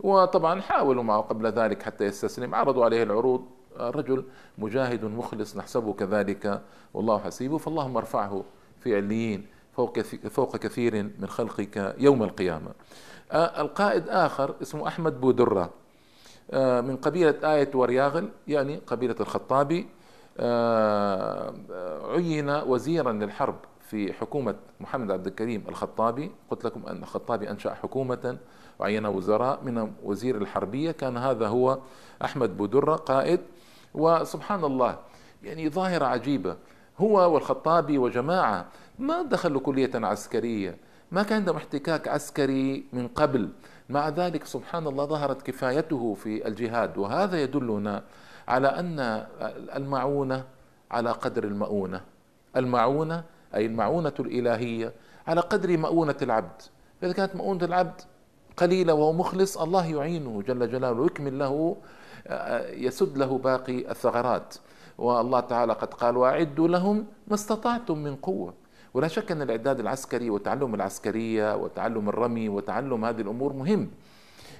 وطبعا 0.00 0.60
حاولوا 0.60 1.02
معه 1.02 1.20
قبل 1.20 1.46
ذلك 1.46 1.82
حتى 1.82 2.04
يستسلم. 2.04 2.54
عرضوا 2.54 2.84
عليه 2.84 3.02
العروض. 3.02 3.44
رجل 3.80 4.24
مجاهد 4.58 5.04
مخلص 5.04 5.56
نحسبه 5.56 5.92
كذلك. 5.92 6.62
والله 6.94 7.18
حسيبه 7.18 7.58
فاللهم 7.58 7.96
ارفعه 7.96 8.44
في 8.80 8.96
عليين 8.96 9.46
فوق 9.76 10.00
فوق 10.30 10.56
كثير 10.56 11.02
من 11.18 11.26
خلقك 11.28 11.94
يوم 11.98 12.22
القيامة. 12.22 12.70
آه، 13.32 13.60
القائد 13.60 14.08
آخر 14.08 14.54
اسمه 14.62 14.88
أحمد 14.88 15.20
بودرة. 15.20 15.70
آه، 16.50 16.80
من 16.80 16.96
قبيلة 16.96 17.54
آية 17.54 17.70
ورياغل 17.74 18.28
يعني 18.48 18.76
قبيلة 18.86 19.16
الخطابي. 19.20 19.86
عين 22.14 22.50
وزيرا 22.50 23.12
للحرب 23.12 23.56
في 23.80 24.12
حكومة 24.12 24.54
محمد 24.80 25.10
عبد 25.10 25.26
الكريم 25.26 25.64
الخطابي. 25.68 26.30
قلت 26.50 26.64
لكم 26.64 26.86
أن 26.86 27.02
الخطابي 27.02 27.50
أنشأ 27.50 27.74
حكومة 27.74 28.36
وعين 28.78 29.06
وزراء 29.06 29.60
من 29.64 29.92
وزير 30.04 30.36
الحربية. 30.36 30.90
كان 30.90 31.16
هذا 31.16 31.48
هو 31.48 31.78
أحمد 32.24 32.56
بودرة 32.56 32.96
قائد. 32.96 33.40
وسبحان 33.94 34.64
الله 34.64 34.98
يعني 35.42 35.70
ظاهرة 35.70 36.04
عجيبة. 36.04 36.56
هو 36.98 37.34
والخطابي 37.34 37.98
وجماعة 37.98 38.66
ما 38.98 39.22
دخلوا 39.22 39.60
كلية 39.60 39.90
عسكرية 39.94 40.76
ما 41.12 41.22
كان 41.22 41.38
عندهم 41.38 41.56
احتكاك 41.56 42.08
عسكري 42.08 42.84
من 42.92 43.08
قبل. 43.08 43.48
مع 43.88 44.08
ذلك 44.08 44.44
سبحان 44.44 44.86
الله 44.86 45.04
ظهرت 45.04 45.42
كفايته 45.42 46.14
في 46.14 46.48
الجهاد. 46.48 46.98
وهذا 46.98 47.42
يدلنا 47.42 48.02
على 48.48 48.68
أن 48.68 49.26
المعونة 49.76 50.44
على 50.90 51.10
قدر 51.10 51.44
المؤونة. 51.44 52.00
المعونة 52.56 53.24
أي 53.54 53.66
المعونة 53.66 54.12
الإلهية 54.20 54.92
على 55.26 55.40
قدر 55.40 55.76
مؤونة 55.78 56.16
العبد. 56.22 56.62
فإذا 57.00 57.12
كانت 57.12 57.36
مؤونة 57.36 57.64
العبد 57.64 58.00
قليلة 58.56 58.94
وهو 58.94 59.12
مخلص 59.12 59.58
الله 59.58 59.86
يعينه 59.86 60.42
جل 60.42 60.70
جلاله 60.70 61.00
ويكمل 61.00 61.38
له 61.38 61.76
يسد 62.70 63.18
له 63.18 63.38
باقي 63.38 63.90
الثغرات. 63.90 64.54
والله 64.98 65.40
تعالى 65.40 65.72
قد 65.72 65.94
قال 65.94 66.16
وأعدوا 66.16 66.68
لهم 66.68 67.06
ما 67.28 67.34
استطعتم 67.34 67.98
من 67.98 68.16
قوة. 68.16 68.54
ولا 68.94 69.08
شك 69.08 69.32
أن 69.32 69.42
الإعداد 69.42 69.80
العسكري 69.80 70.30
وتعلم 70.30 70.74
العسكرية 70.74 71.56
وتعلم 71.56 72.08
الرمي 72.08 72.48
وتعلم 72.48 73.04
هذه 73.04 73.20
الأمور 73.20 73.52
مهم. 73.52 73.90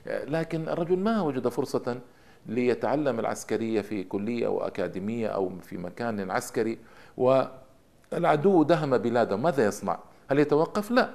لكن 0.06 0.68
الرجل 0.68 0.98
ما 0.98 1.22
وجد 1.22 1.48
فرصة 1.48 2.00
ليتعلم 2.46 3.20
العسكرية 3.20 3.80
في 3.80 4.04
كلية 4.04 4.46
أو 4.46 4.66
أكاديمية 4.66 5.28
أو 5.28 5.52
في 5.62 5.76
مكان 5.76 6.30
عسكري 6.30 6.78
والعدو 7.16 8.62
دهم 8.62 8.98
بلاده 8.98 9.36
ماذا 9.36 9.66
يصنع؟ 9.66 9.98
هل 10.30 10.38
يتوقف؟ 10.38 10.90
لا 10.90 11.10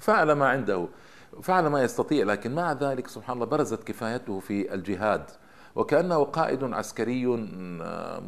فعل 0.00 0.32
ما 0.32 0.48
عنده 0.48 0.88
فعل 1.42 1.66
ما 1.66 1.82
يستطيع 1.82 2.24
لكن 2.24 2.54
مع 2.54 2.72
ذلك 2.72 3.08
سبحان 3.08 3.34
الله 3.34 3.46
برزت 3.46 3.84
كفايته 3.84 4.40
في 4.40 4.74
الجهاد 4.74 5.22
وكأنه 5.74 6.24
قائد 6.24 6.64
عسكري 6.64 7.26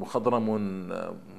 مخضرم 0.01 0.49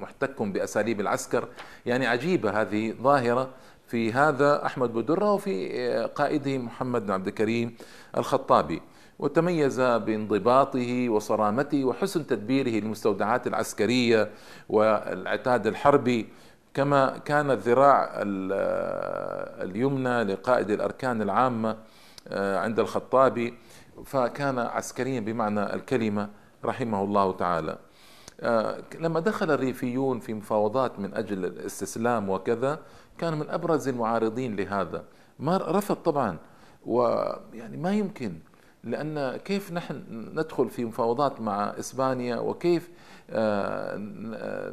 محتك 0.00 0.42
بأساليب 0.42 1.00
العسكر 1.00 1.48
يعني 1.86 2.06
عجيبة 2.06 2.60
هذه 2.60 2.92
ظاهرة 2.92 3.50
في 3.86 4.12
هذا 4.12 4.66
أحمد 4.66 4.92
بودرة 4.92 5.32
وفي 5.32 6.08
قائده 6.14 6.58
محمد 6.58 7.06
بن 7.06 7.10
عبد 7.10 7.26
الكريم 7.26 7.76
الخطابي. 8.16 8.82
وتميز 9.18 9.80
بانضباطه 9.80 11.08
وصرامته 11.08 11.84
وحسن 11.84 12.26
تدبيره 12.26 12.68
للمستودعات 12.68 13.46
العسكرية 13.46 14.30
والعتاد 14.68 15.66
الحربي. 15.66 16.28
كما 16.74 17.18
كان 17.18 17.50
الذراع 17.50 18.10
اليمنى 19.62 20.24
لقائد 20.24 20.70
الأركان 20.70 21.22
العامة 21.22 21.76
آه، 22.28 22.58
عند 22.58 22.80
الخطابي. 22.80 23.54
فكان 24.04 24.58
عسكريا 24.58 25.20
بمعنى 25.20 25.74
الكلمة 25.74 26.28
رحمه 26.64 27.04
الله 27.04 27.32
تعالى. 27.32 27.78
آه، 28.40 28.78
لما 29.00 29.20
دخل 29.20 29.50
الريفيون 29.50 30.18
في 30.18 30.34
مفاوضات 30.34 30.98
من 30.98 31.14
أجل 31.14 31.44
الاستسلام 31.44 32.30
وكذا 32.30 32.78
كان 33.18 33.38
من 33.38 33.50
أبرز 33.50 33.88
المعارضين 33.88 34.56
لهذا. 34.56 35.04
ما 35.38 35.56
رفض 35.56 35.96
طبعا 35.96 36.38
ويعني 36.86 37.76
ما 37.76 37.92
يمكن 37.94 38.38
لأن 38.84 39.36
كيف 39.36 39.72
نحن 39.72 40.02
ندخل 40.34 40.68
في 40.68 40.84
مفاوضات 40.84 41.40
مع 41.40 41.64
إسبانيا 41.78 42.36
وكيف 42.36 42.90
آه، 43.30 43.96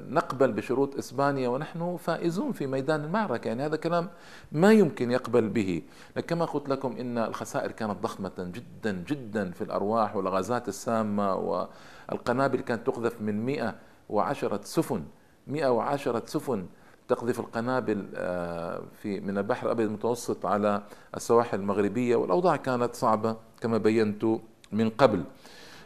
نقبل 0.09 0.51
بشروط 0.51 0.95
إسبانيا 0.97 1.49
ونحن 1.49 1.97
فائزون 1.97 2.51
في 2.51 2.67
ميدان 2.67 3.03
المعركة. 3.03 3.47
يعني 3.47 3.65
هذا 3.65 3.75
كلام 3.75 4.09
ما 4.51 4.71
يمكن 4.71 5.11
يقبل 5.11 5.49
به. 5.49 5.81
كما 6.27 6.45
قلت 6.45 6.69
لكم 6.69 6.97
إن 6.97 7.17
الخسائر 7.17 7.71
كانت 7.71 8.03
ضخمة 8.03 8.31
جدا 8.37 9.03
جدا 9.07 9.51
في 9.51 9.61
الأرواح 9.63 10.15
والغازات 10.15 10.67
السامة 10.67 11.35
والقنابل 11.35 12.59
كانت 12.59 12.87
تقذف 12.87 13.21
من 13.21 13.45
110 13.45 14.59
سفن 14.63 15.03
110 15.47 16.23
سفن 16.25 16.65
تقذف 17.11 17.39
القنابل 17.39 18.05
آه، 18.15 18.81
في 19.01 19.19
من 19.19 19.37
البحر 19.37 19.65
الأبيض 19.65 19.87
المتوسط 19.87 20.45
على 20.45 20.83
السواحل 21.15 21.59
المغربية 21.59 22.15
والأوضاع 22.15 22.55
كانت 22.55 22.95
صعبة 22.95 23.37
كما 23.61 23.77
بينت 23.77 24.25
من 24.71 24.89
قبل. 24.89 25.23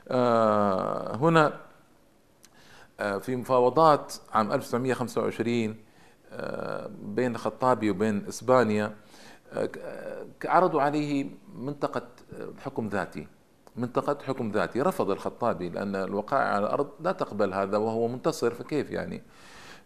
آه، 0.08 1.15
هنا 1.15 1.60
آه، 3.00 3.17
في 3.17 3.36
مفاوضات 3.36 4.13
عام 4.34 4.51
1925 4.51 5.75
بين 7.01 7.36
الخطابي 7.36 7.89
وبين 7.89 8.25
إسبانيا 8.27 8.96
عرضوا 10.46 10.82
عليه 10.82 11.29
منطقة 11.55 12.08
حكم 12.60 12.88
ذاتي 12.88 13.27
منطقة 13.75 14.17
حكم 14.25 14.51
ذاتي. 14.51 14.82
رفض 14.82 15.10
الخطابي 15.10 15.70
لأن 15.70 15.96
الوقائع 15.96 16.46
على 16.46 16.65
الأرض 16.65 16.89
لا 17.00 17.12
تقبل 17.12 17.53
هذا 17.53 17.77
وهو 17.77 18.08
منتصر 18.08 18.53
فكيف 18.53 18.91
يعني؟ 18.91 19.22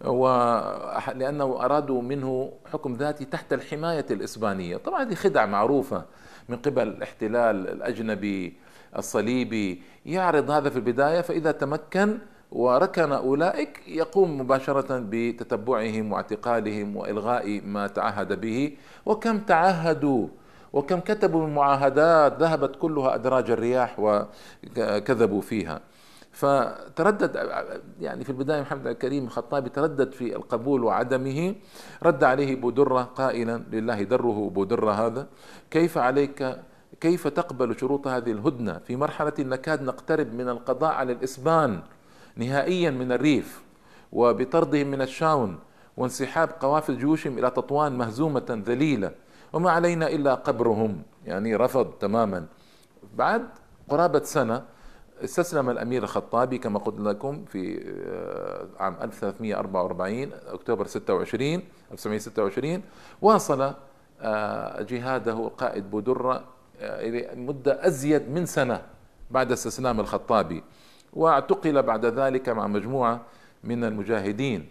ولأنه 0.05 1.65
أرادوا 1.65 2.01
منه 2.01 2.51
حكم 2.73 2.93
ذاتي 2.93 3.25
تحت 3.25 3.53
الحماية 3.53 4.05
الإسبانية. 4.11 4.77
طبعا 4.77 5.03
هذه 5.03 5.13
خدعة 5.13 5.45
معروفة 5.45 6.05
من 6.49 6.57
قبل 6.57 6.87
الاحتلال 6.87 7.67
الأجنبي 7.69 8.53
الصليبي. 8.97 9.81
يعرض 10.05 10.51
هذا 10.51 10.69
في 10.69 10.75
البداية 10.75 11.21
فإذا 11.21 11.51
تمكن 11.51 12.17
وركن 12.51 13.11
أولئك 13.11 13.81
يقوم 13.87 14.41
مباشرة 14.41 15.03
بتتبعهم 15.09 16.11
واعتقالهم 16.11 16.97
وإلغاء 16.97 17.61
ما 17.61 17.87
تعهد 17.87 18.41
به. 18.41 18.77
وكم 19.05 19.39
تعهدوا 19.39 20.27
وكم 20.73 20.99
كتبوا 20.99 21.47
من 21.47 21.55
معاهدات 21.55 22.41
ذهبت 22.41 22.75
كلها 22.75 23.15
أدراج 23.15 23.51
الرياح 23.51 23.99
وكذبوا 23.99 25.41
فيها. 25.41 25.81
فتردد 26.31 27.49
يعني 27.99 28.23
في 28.23 28.29
البداية 28.29 28.61
محمد 28.61 28.87
الكريم 28.87 29.23
الخطابي 29.23 29.69
تردد 29.69 30.11
في 30.11 30.35
القبول 30.35 30.83
وعدمه 30.83 31.55
رد 32.03 32.23
عليه 32.23 32.55
بودرة 32.55 33.01
قائلا 33.01 33.63
لله 33.71 34.03
دره 34.03 34.49
بودرة 34.49 34.91
هذا 34.91 35.27
كيف 35.71 35.97
عليك 35.97 36.59
كيف 37.01 37.27
تقبل 37.27 37.79
شروط 37.79 38.07
هذه 38.07 38.31
الهدنة؟ 38.31 38.77
في 38.77 38.95
مرحلة 38.95 39.33
نكاد 39.39 39.81
نقترب 39.81 40.33
من 40.33 40.49
القضاء 40.49 40.91
على 40.91 41.13
الإسبان 41.13 41.81
نهائيا 42.35 42.89
من 42.91 43.11
الريف 43.11 43.61
وبطردهم 44.11 44.87
من 44.87 45.01
الشاون 45.01 45.59
وانسحاب 45.97 46.49
قوافل 46.59 46.97
جيوشهم 46.97 47.37
إلى 47.37 47.49
تطوان 47.49 47.97
مهزومة 47.97 48.63
ذليلة 48.65 49.11
وما 49.53 49.71
علينا 49.71 50.07
إلا 50.07 50.33
قبرهم 50.33 51.01
يعني 51.25 51.55
رفض 51.55 51.85
تماما. 51.85 52.45
بعد 53.15 53.45
قرابة 53.89 54.23
سنة 54.23 54.63
استسلم 55.23 55.69
الأمير 55.69 56.03
الخطابي 56.03 56.57
كما 56.57 56.79
قلت 56.79 56.99
لكم 56.99 57.45
في 57.45 57.83
آه، 58.07 58.67
عام 58.83 58.97
1344 59.01 60.31
أكتوبر 60.47 60.87
26 60.87 61.61
1926 61.91 62.81
واصل 63.21 63.73
آه، 64.21 64.81
جهاده 64.81 65.51
قائد 65.57 65.91
بودرة 65.91 66.43
آه، 66.81 67.01
إلى 67.07 67.35
مدة 67.35 67.87
أزيد 67.87 68.29
من 68.29 68.45
سنة 68.45 68.81
بعد 69.31 69.51
استسلام 69.51 69.99
الخطابي 69.99 70.63
واعتقل 71.13 71.83
بعد 71.83 72.05
ذلك 72.05 72.49
مع 72.49 72.67
مجموعة 72.67 73.21
من 73.63 73.83
المجاهدين 73.83 74.69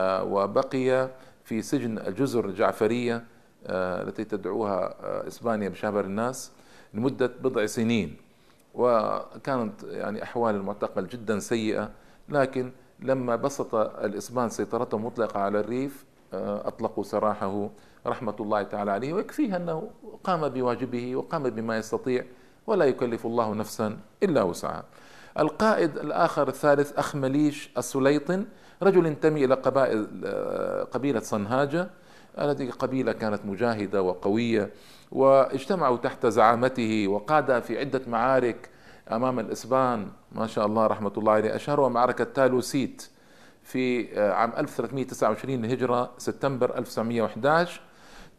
وبقي 0.00 1.10
في 1.44 1.62
سجن 1.62 1.98
الجزر 1.98 2.44
الجعفرية 2.44 3.24
التي 3.66 4.24
تدعوها 4.24 4.94
إسبانيا 5.28 5.68
بشابر 5.68 6.04
الناس 6.04 6.52
لمدة 6.94 7.26
بضع 7.26 7.66
سنين. 7.66 8.16
وكانت 8.74 9.82
يعني 9.82 10.22
أحوال 10.22 10.54
المعتقل 10.54 11.06
جدا 11.06 11.38
سيئة 11.38 11.90
لكن 12.28 12.72
لما 13.00 13.36
بسط 13.36 13.74
الإسبان 13.74 14.48
سيطرته 14.48 14.98
مطلقة 14.98 15.40
على 15.40 15.60
الريف 15.60 16.04
آه، 16.34 16.68
أطلقوا 16.68 17.04
سراحه 17.04 17.70
رحمة 18.06 18.34
الله 18.40 18.62
تعالى 18.62 18.90
عليه 18.90 19.12
ويكفيه 19.12 19.56
أنه 19.56 19.90
قام 20.24 20.48
بواجبه 20.48 21.16
وقام 21.16 21.42
بما 21.50 21.78
يستطيع 21.78 22.24
ولا 22.66 22.84
يكلف 22.84 23.26
الله 23.26 23.54
نفسا 23.54 23.98
إلا 24.22 24.42
وسعها. 24.42 24.84
القائد 25.38 25.98
الآخر 25.98 26.48
الثالث 26.48 26.98
أخ 26.98 27.16
مليش 27.16 27.70
السليطن 27.78 28.46
رجل 28.82 29.06
ينتمي 29.06 29.44
إلى 29.44 29.54
قبائل 29.54 30.08
آه، 30.24 30.82
قبيلة 30.84 31.20
صنهاجة 31.20 31.90
هذه 32.38 32.70
قبيلة 32.70 33.12
كانت 33.12 33.40
مجاهدة 33.44 34.02
وقوية 34.02 34.70
واجتمعوا 35.12 35.96
تحت 35.96 36.26
زعامته 36.26 37.08
وقاد 37.08 37.62
في 37.62 37.78
عدة 37.78 38.00
معارك 38.06 38.68
أمام 39.12 39.38
الإسبان. 39.38 40.08
ما 40.32 40.46
شاء 40.46 40.66
الله 40.66 40.86
رحمة 40.86 41.12
الله 41.18 41.32
عليه. 41.32 41.54
أشهرها 41.54 41.88
معركة 41.88 42.24
تالوسيت 42.24 43.08
في 43.62 44.18
آه، 44.18 44.32
عام 44.32 44.52
1329 44.58 45.64
هجرة 45.64 46.10
سبتمبر 46.18 46.78
1911 46.78 47.80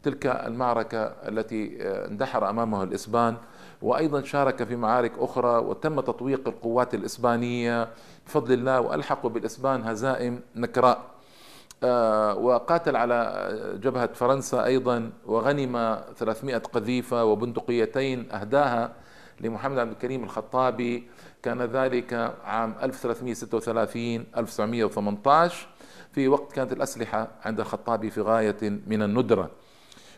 تلك 0.02 0.26
المعركة 0.26 0.98
التي 1.02 1.78
آه، 1.82 2.06
اندحر 2.08 2.50
أمامها 2.50 2.84
الإسبان 2.84 3.36
وأيضا 3.82 4.22
شارك 4.22 4.64
في 4.64 4.76
معارك 4.76 5.12
أخرى 5.18 5.58
وتم 5.58 6.00
تطويق 6.00 6.48
القوات 6.48 6.94
الإسبانية. 6.94 7.88
بفضل 8.26 8.52
الله 8.52 8.80
وألحقوا 8.80 9.30
بالإسبان 9.30 9.82
هزائم 9.84 10.40
نكراء. 10.56 11.19
وقاتل 11.82 12.96
على 12.96 13.48
جبهة 13.82 14.12
فرنسا 14.12 14.64
أيضا 14.64 15.10
وغنم 15.26 15.98
300 16.16 16.56
قذيفة 16.56 17.24
وبندقيتين 17.24 18.30
أهداها 18.32 18.92
لمحمد 19.40 19.78
عبد 19.78 19.92
الكريم 19.92 20.24
الخطابي. 20.24 21.08
كان 21.42 21.62
ذلك 21.62 22.34
عام 22.44 22.74
1336 22.82 24.26
1918 24.36 25.68
في 26.12 26.28
وقت 26.28 26.52
كانت 26.52 26.72
الأسلحة 26.72 27.28
عند 27.44 27.60
الخطابي 27.60 28.10
في 28.10 28.20
غاية 28.20 28.56
من 28.62 29.02
الندرة. 29.02 29.50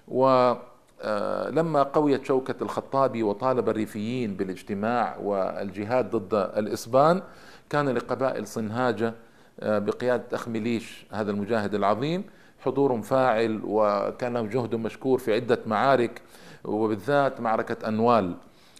ولما 0.08 1.80
آه، 1.80 1.90
قويت 1.92 2.24
شوكة 2.24 2.54
الخطابي 2.62 3.22
وطالب 3.22 3.68
الريفيين 3.68 4.34
بالاجتماع 4.36 5.16
والجهاد 5.16 6.16
ضد 6.16 6.34
الإسبان 6.56 7.22
كان 7.70 7.88
لقبائل 7.88 8.46
صنهاجة 8.46 9.06
آه، 9.08 9.14
بقيادة 9.58 10.24
أخ 10.32 10.48
ميليش 10.48 11.06
هذا 11.10 11.30
المجاهد 11.30 11.74
العظيم 11.74 12.24
حضور 12.60 13.02
فاعل 13.02 13.60
وكان 13.64 14.48
جهد 14.48 14.74
مشكور 14.74 15.18
في 15.18 15.34
عدة 15.34 15.58
معارك 15.66 16.22
وبالذات 16.64 17.40
معركة 17.40 17.88
أنوال. 17.88 18.36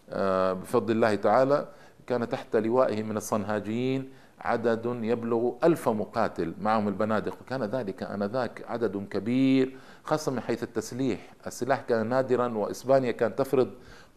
آه، 0.09 0.53
بفضل 0.53 0.91
الله 0.91 1.15
تعالى 1.15 1.67
كان 2.07 2.29
تحت 2.29 2.55
لوائه 2.55 3.03
من 3.03 3.17
الصنهاجيين 3.17 4.09
عدد 4.39 4.99
يبلغ 5.01 5.51
ألف 5.63 5.89
مقاتل 5.89 6.53
معهم 6.61 6.87
البنادق. 6.87 7.37
وكان 7.41 7.63
ذلك 7.63 8.03
آنذاك 8.03 8.65
عدد 8.67 9.07
كبير 9.11 9.75
خاصة 10.03 10.31
من 10.31 10.39
حيث 10.39 10.63
التسليح. 10.63 11.19
السلاح 11.47 11.81
كان 11.81 12.07
نادرا 12.09 12.47
وإسبانيا 12.47 13.11
كانت 13.11 13.39
تفرض 13.39 13.69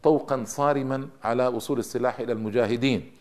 طوقا 0.03 0.45
صارما 0.47 1.09
على 1.25 1.47
وصول 1.47 1.79
السلاح 1.79 2.21
إلى 2.21 2.33
المجاهدين. 2.33 3.13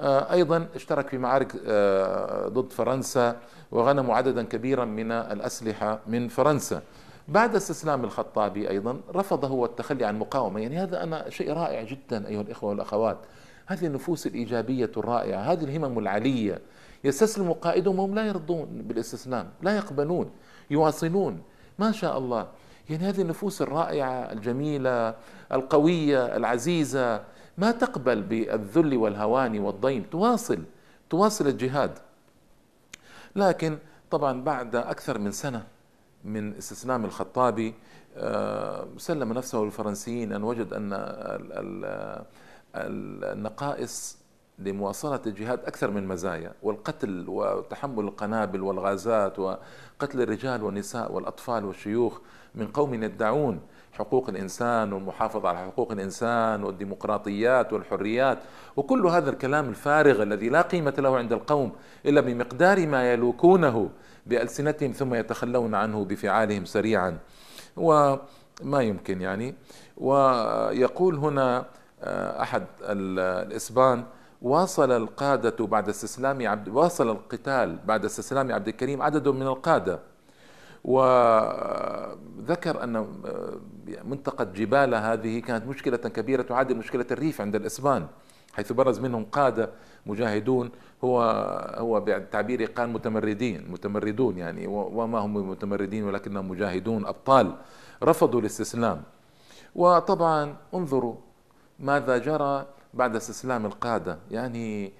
أيضا 0.00 0.66
اشترك 0.74 1.08
في 1.08 1.18
معارك 1.18 1.56
آه، 1.66 2.48
ضد 2.48 2.72
فرنسا 2.72 3.36
وغنموا 3.70 4.14
عددا 4.14 4.42
كبيرا 4.42 4.84
من 4.84 5.12
الأسلحة 5.12 6.00
من 6.06 6.28
فرنسا. 6.28 6.82
بعد 7.28 7.56
استسلام 7.56 8.04
الخطابي 8.04 8.70
أيضا 8.70 9.00
رفض 9.14 9.44
هو 9.44 9.64
التخلي 9.64 10.04
عن 10.04 10.18
مقاومة. 10.18 10.60
يعني 10.60 10.78
هذا 10.78 11.02
أنا 11.02 11.30
شيء 11.30 11.52
رائع 11.52 11.82
جدا 11.82 12.28
أيها 12.28 12.40
الإخوة 12.40 12.70
والأخوات. 12.70 13.18
هذه 13.66 13.86
النفوس 13.86 14.26
الإيجابية 14.26 14.90
الرائعة 14.96 15.40
هذه 15.40 15.64
الهمم 15.64 15.98
العلية 15.98 16.60
يستسلم 17.04 17.52
قائدهم 17.52 17.98
وهم 17.98 18.14
لا 18.14 18.26
يرضون 18.26 18.68
بالاستسلام 18.70 19.48
لا 19.62 19.76
يقبلون 19.76 20.30
يواصلون. 20.70 21.42
ما 21.78 21.92
شاء 21.92 22.18
الله. 22.18 22.46
يعني 22.90 23.08
هذه 23.08 23.20
النفوس 23.20 23.62
الرائعة 23.62 24.32
الجميلة 24.32 25.14
القوية 25.52 26.36
العزيزة. 26.36 27.33
ما 27.58 27.70
تقبل 27.70 28.22
بالذل 28.22 28.96
والهوان 28.96 29.58
والضيم 29.58 30.02
تواصل 30.02 30.62
تواصل 31.10 31.46
الجهاد. 31.46 31.98
لكن 33.36 33.78
طبعا 34.10 34.42
بعد 34.44 34.76
أكثر 34.76 35.18
من 35.18 35.32
سنة 35.32 35.66
من 36.24 36.56
استسلام 36.56 37.04
الخطابي 37.04 37.74
آه، 38.16 38.86
سلم 38.96 39.32
نفسه 39.32 39.58
للفرنسيين 39.58 40.32
أن 40.32 40.42
وجد 40.42 40.72
أن 40.72 40.92
النقائص 42.74 44.18
لمواصلة 44.58 45.20
الجهاد 45.26 45.64
أكثر 45.64 45.90
من 45.90 46.08
مزايا 46.08 46.52
والقتل 46.62 47.24
وتحمل 47.28 48.04
القنابل 48.04 48.62
والغازات 48.62 49.38
وقتل 49.38 50.20
الرجال 50.20 50.62
والنساء 50.62 51.12
والأطفال 51.12 51.64
والشيوخ 51.64 52.20
من 52.54 52.66
قوم 52.66 52.94
يدعون 52.94 53.60
حقوق 53.94 54.28
الإنسان 54.28 54.92
والمحافظة 54.92 55.48
على 55.48 55.58
حقوق 55.58 55.92
الإنسان 55.92 56.64
والديمقراطيات 56.64 57.72
والحريات. 57.72 58.38
وكل 58.76 59.06
هذا 59.06 59.30
الكلام 59.30 59.68
الفارغ 59.68 60.22
الذي 60.22 60.48
لا 60.48 60.62
قيمة 60.62 60.94
له 60.98 61.16
عند 61.16 61.32
القوم 61.32 61.72
إلا 62.06 62.20
بمقدار 62.20 62.86
ما 62.86 63.12
يلوكونه 63.12 63.90
بألسنتهم 64.26 64.92
ثم 64.92 65.14
يتخلون 65.14 65.74
عنه 65.74 66.04
بفعالهم 66.04 66.64
سريعا. 66.64 67.18
وما 67.76 68.80
يمكن 68.82 69.20
يعني. 69.20 69.54
ويقول 69.96 71.14
هنا 71.14 71.66
آه، 72.02 72.42
أحد 72.42 72.64
الإسبان 72.82 74.04
واصل 74.42 74.90
القادة 74.92 75.66
بعد 75.66 75.88
استسلام 75.88 76.46
عبد 76.46 76.68
واصل 76.68 77.10
القتال 77.10 77.78
بعد 77.84 78.04
استسلام 78.04 78.52
عبد 78.52 78.68
الكريم 78.68 79.02
عدد 79.02 79.28
من 79.28 79.46
القادة. 79.46 80.00
وذكر 80.84 82.84
أن 82.84 82.96
آه، 82.96 83.06
منطقة 84.04 84.44
جبالة 84.44 85.12
هذه 85.12 85.38
كانت 85.38 85.66
مشكلة 85.66 85.96
كبيرة 85.96 86.42
تعادل 86.42 86.76
مشكلة 86.76 87.06
الريف 87.10 87.40
عند 87.40 87.56
الإسبان 87.56 88.06
حيث 88.52 88.72
برز 88.72 88.98
منهم 88.98 89.24
قادة 89.24 89.70
مجاهدون 90.06 90.70
هو 91.04 91.22
هو 91.78 92.00
بالتعبير 92.00 92.64
قال 92.64 92.88
متمردين 92.88 93.70
متمردون 93.70 94.38
يعني 94.38 94.66
وما 94.66 95.18
هم 95.18 95.50
متمردين 95.50 96.04
ولكنهم 96.04 96.48
مجاهدون 96.48 97.06
أبطال 97.06 97.56
رفضوا 98.02 98.40
الاستسلام. 98.40 99.02
وطبعا 99.74 100.56
انظروا 100.74 101.14
ماذا 101.78 102.18
جرى 102.18 102.66
بعد 102.94 103.16
استسلام 103.16 103.66
القادة. 103.66 104.18
يعني 104.30 104.92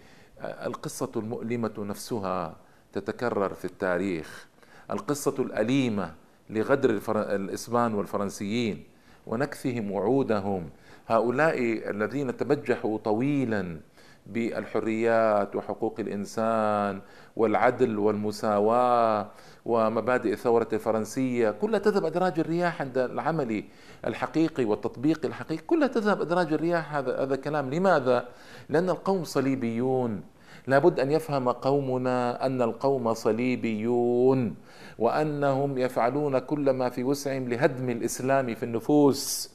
القصة 0.42 1.11
المؤلمة 1.16 1.75
نفسها 1.79 2.57
تتكرر 2.92 3.55
في 3.55 3.64
التاريخ. 3.64 4.47
القصة 4.90 5.35
الأليمة 5.38 6.14
لغدر 6.51 7.01
الإسبان 7.16 7.94
والفرنسيين 7.94 8.85
ونكثهم 9.27 9.90
وعودهم. 9.90 10.70
هؤلاء 11.07 11.59
الذين 11.90 12.37
تبجحوا 12.37 12.99
طويلا 12.99 13.81
بالحريات 14.27 15.57
وحقوق 15.57 16.01
الإنسان 16.01 17.01
والعدل 17.37 17.99
والمساواة 17.99 19.31
ومبادئ 19.64 20.33
الثورة 20.33 20.68
الفرنسية 20.73 21.51
كلها 21.51 21.79
تذهب 21.79 22.05
أدراج 22.05 22.40
الرياح 22.40 22.81
عند 22.81 22.99
العمل 22.99 23.64
الحقيقي 24.07 24.64
والتطبيق 24.64 25.27
الحقيقي. 25.27 25.62
كلها 25.62 25.88
تذهب 25.88 26.20
أدراج 26.20 26.53
الرياح. 26.53 26.94
هذا 26.94 27.23
هذا 27.23 27.37
كلام. 27.37 27.70
لماذا؟ 27.75 28.29
لأن 28.68 28.90
القوم 28.90 29.25
صليبيون 29.25 30.23
لابد 30.66 31.00
أن 31.00 31.11
يفهم 31.11 31.48
قومنا 31.48 32.46
أن 32.46 32.62
القوم 32.62 33.14
صليبيون 33.14 34.55
وأنهم 34.98 35.79
يفعلون 35.79 36.38
كل 36.38 36.70
ما 36.70 36.88
في 36.88 37.05
وسعهم 37.05 37.48
لهدم 37.48 37.90
الإسلام 37.90 38.55
في 38.55 38.62
النفوس 38.62 39.50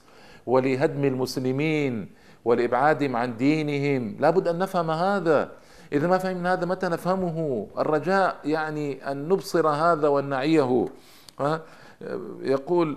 ولهدم 0.46 1.06
المسلمين 1.06 2.08
ولإبعادهم 2.46 3.16
عن 3.16 3.38
دينهم. 3.38 4.16
لابد 4.20 4.48
أن 4.48 4.60
نفهم 4.60 4.92
هذا. 4.92 5.52
إذا 5.94 6.08
ما 6.08 6.18
فهمنا 6.18 6.54
هذا 6.54 6.66
متى 6.66 6.88
نفهمه؟ 6.88 7.68
الرجاء 7.78 8.36
يعني 8.46 9.12
أن 9.12 9.30
نبصر 9.30 9.68
هذا 9.68 10.08
ونعيه. 10.08 10.86
يقول 12.42 12.96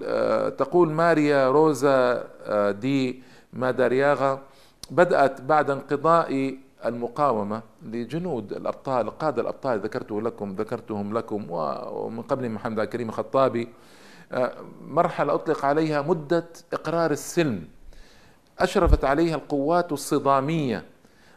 تقول 0.59 0.91
ماريا 0.91 1.49
روزا 1.49 2.25
دي 2.71 3.23
مادارياغا 3.53 4.41
بدأت 4.91 5.41
بعد 5.41 5.71
انقضاء 5.71 6.55
المقاومة 6.85 7.63
لجنود 7.83 8.53
الأبطال 8.53 9.07
القادة 9.07 9.43
الأبطال 9.43 9.81
ذكرته 9.81 10.23
لكم 10.23 10.55
ذكرتهم 10.55 11.19
لكم 11.19 11.47
ومن 11.51 12.23
قبل 12.23 12.51
محمد 12.51 12.79
الكريم 12.79 13.09
الخطابي. 13.09 13.69
مرحلة 14.89 15.35
أطلق 15.35 15.65
عليها 15.65 16.03
مدة 16.03 16.45
إقرار 16.73 17.11
السلم. 17.11 17.69
أشرفت 18.59 19.05
عليها 19.05 19.35
القوات 19.35 19.93
الصدامية. 19.93 20.85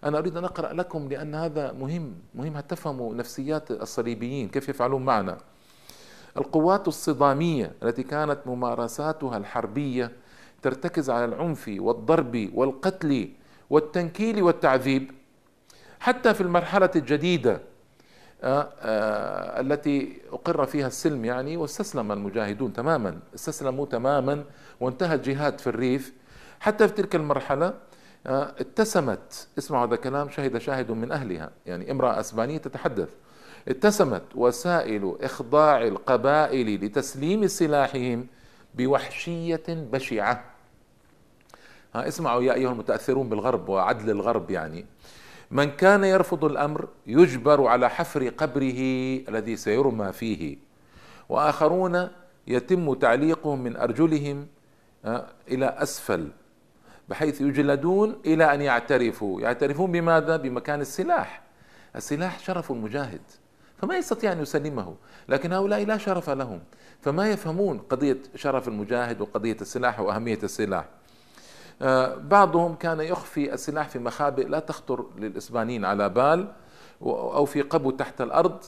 أنا 0.04 0.18
أريد 0.18 0.38
أن 0.38 0.44
أقرأ 0.44 0.74
لكم 0.74 1.08
لأن 1.10 1.36
هذا 1.36 1.72
مهم 1.72 2.14
مهم 2.36 2.60
تفهموا 2.60 3.14
نفسيات 3.16 3.72
الصليبيين 3.72 4.50
كيف 4.50 4.70
يفعلون 4.70 5.06
معنا. 5.06 5.38
القوات 6.38 6.88
الصدامية 6.88 7.72
التي 7.84 8.04
كانت 8.04 8.40
ممارساتها 8.46 9.38
الحربية 9.38 10.12
ترتكز 10.62 11.10
على 11.10 11.26
العنف 11.26 11.72
والضرب 11.78 12.50
والقتل 12.54 13.30
والتنكيل 13.70 14.44
والتعذيب 14.44 15.12
حتى 16.00 16.34
في 16.34 16.42
المرحلة 16.42 16.90
الجديدة 16.96 17.62
آه، 18.44 18.70
آه، 18.80 19.62
التي 19.62 20.22
أقر 20.32 20.66
فيها 20.66 20.88
السلم 20.88 21.26
يعني 21.26 21.58
واستسلم 21.58 22.12
المجاهدون 22.12 22.74
تماما 22.74 23.20
استسلموا 23.36 23.86
تماما 23.86 24.44
وانتهى 24.80 25.16
الجهاد 25.16 25.60
في 25.60 25.68
الريف. 25.68 26.14
حتى 26.60 26.88
في 26.88 26.94
تلك 26.94 27.16
المرحلة 27.16 27.74
آه، 28.28 28.54
اتسمت 28.60 29.48
اسمعوا 29.58 29.88
هذا 29.88 29.96
الكلام 29.96 30.30
شهد 30.30 30.58
شاهد 30.58 30.92
من 30.92 31.12
أهلها 31.12 31.52
يعني 31.66 31.92
امرأة 31.92 32.20
أسبانية 32.20 32.58
تتحدث. 32.58 33.10
اتسمت 33.68 34.24
وسائل 34.36 35.16
إخضاع 35.22 35.82
القبائل 35.84 36.86
لتسليم 36.86 37.48
سلاحهم 37.48 38.28
بوحشية 38.76 39.64
بشعة. 39.68 40.44
ها 41.96 42.08
اسمعوا 42.08 42.42
يا 42.44 42.54
أيها 42.54 42.72
المتأثرون 42.72 43.30
بالغرب 43.30 43.70
وعدل 43.70 44.10
الغرب 44.10 44.52
يعني. 44.52 44.86
من 45.52 45.72
كان 45.72 46.04
يرفض 46.04 46.46
الأمر 46.46 46.88
يجبر 47.08 47.68
على 47.68 47.90
حفر 47.90 48.30
قبره 48.30 48.80
الذي 49.30 49.56
سيرمى 49.56 50.12
فيه. 50.12 50.58
وآخرون 51.30 52.10
يتم 52.48 52.94
تعليقهم 52.94 53.64
من 53.64 53.78
أرجلهم 53.78 54.48
آه، 55.06 55.28
إلى 55.48 55.66
أسفل 55.66 56.30
بحيث 57.10 57.42
يجلدون 57.42 58.16
إلى 58.26 58.54
أن 58.54 58.62
يعترفوا. 58.62 59.42
يعترفون 59.42 59.92
بماذا؟ 59.92 60.38
بمكان 60.38 60.82
السلاح. 60.82 61.42
السلاح 61.96 62.40
شرف 62.40 62.72
المجاهد 62.72 63.22
فما 63.78 63.98
يستطيع 63.98 64.32
أن 64.32 64.42
يسلمه. 64.42 64.96
لكن 65.30 65.54
هؤلاء 65.54 65.86
لا 65.86 65.98
شرف 65.98 66.30
لهم. 66.30 66.60
فما 67.02 67.30
يفهمون 67.30 67.78
قضية 67.78 68.18
شرف 68.36 68.68
المجاهد 68.68 69.22
وقضية 69.22 69.58
السلاح 69.62 70.00
وأهمية 70.00 70.40
السلاح. 70.44 70.86
بعضهم 72.18 72.76
كان 72.76 73.00
يخفي 73.00 73.54
السلاح 73.54 73.90
في 73.90 74.00
مخابئ 74.00 74.48
لا 74.48 74.60
تخطر 74.60 75.06
للإسبانيين 75.18 75.86
على 75.86 76.10
بال 76.10 76.52
أو 77.02 77.46
في 77.46 77.62
قبو 77.62 77.92
تحت 77.92 78.22
الأرض 78.22 78.64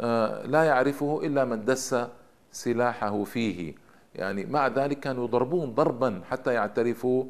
آه، 0.00 0.46
لا 0.46 0.64
يعرفه 0.64 1.20
إلا 1.24 1.44
من 1.44 1.64
دس 1.64 1.96
سلاحه 2.52 3.24
فيه. 3.24 3.74
يعني 4.14 4.46
مع 4.46 4.66
ذلك 4.66 5.00
كانوا 5.00 5.24
يضربون 5.24 5.74
ضربا 5.74 6.22
حتى 6.30 6.54
يعترفوا 6.54 7.24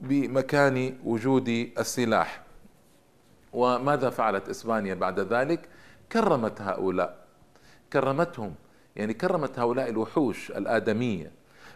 بمكان 0.00 0.98
وجود 1.04 1.48
السلاح. 1.78 2.42
وماذا 3.52 4.10
فعلت 4.10 4.48
إسبانيا 4.48 4.94
بعد 4.94 5.20
ذلك؟ 5.20 5.68
كرمت 6.12 6.60
هؤلاء. 6.60 7.16
كرمتهم. 7.92 8.54
يعني 8.96 9.14
كرمت 9.14 9.58
هؤلاء 9.58 9.90
الوحوش 9.90 10.50
الآدمية. 10.50 11.32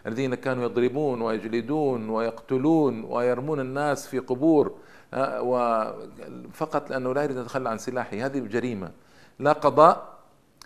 الذين 0.07 0.35
كانوا 0.35 0.63
يضربون 0.63 1.21
ويجلدون 1.21 2.09
ويقتلون 2.09 3.03
ويرمون 3.03 3.59
الناس 3.59 4.07
في 4.07 4.19
قبور 4.19 4.75
وفقط 5.17 6.89
لأنه 6.89 7.13
لا 7.13 7.23
يريد 7.23 7.37
أن 7.37 7.43
يتخلى 7.43 7.69
عن 7.69 7.77
سلاحه. 7.77 8.17
هذه 8.17 8.39
جريمة. 8.39 8.91
لا 9.39 9.53
قضاء 9.53 10.17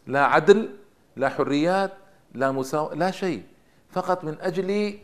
لا 0.08 0.26
عدل 0.26 0.70
لا 1.16 1.30
حريات 1.30 1.92
لا 2.34 2.52
مساواة 2.52 2.96
لا 2.96 3.12
شيء. 3.12 3.44
فقط 3.92 4.24
من 4.24 4.36
أجل 4.42 4.98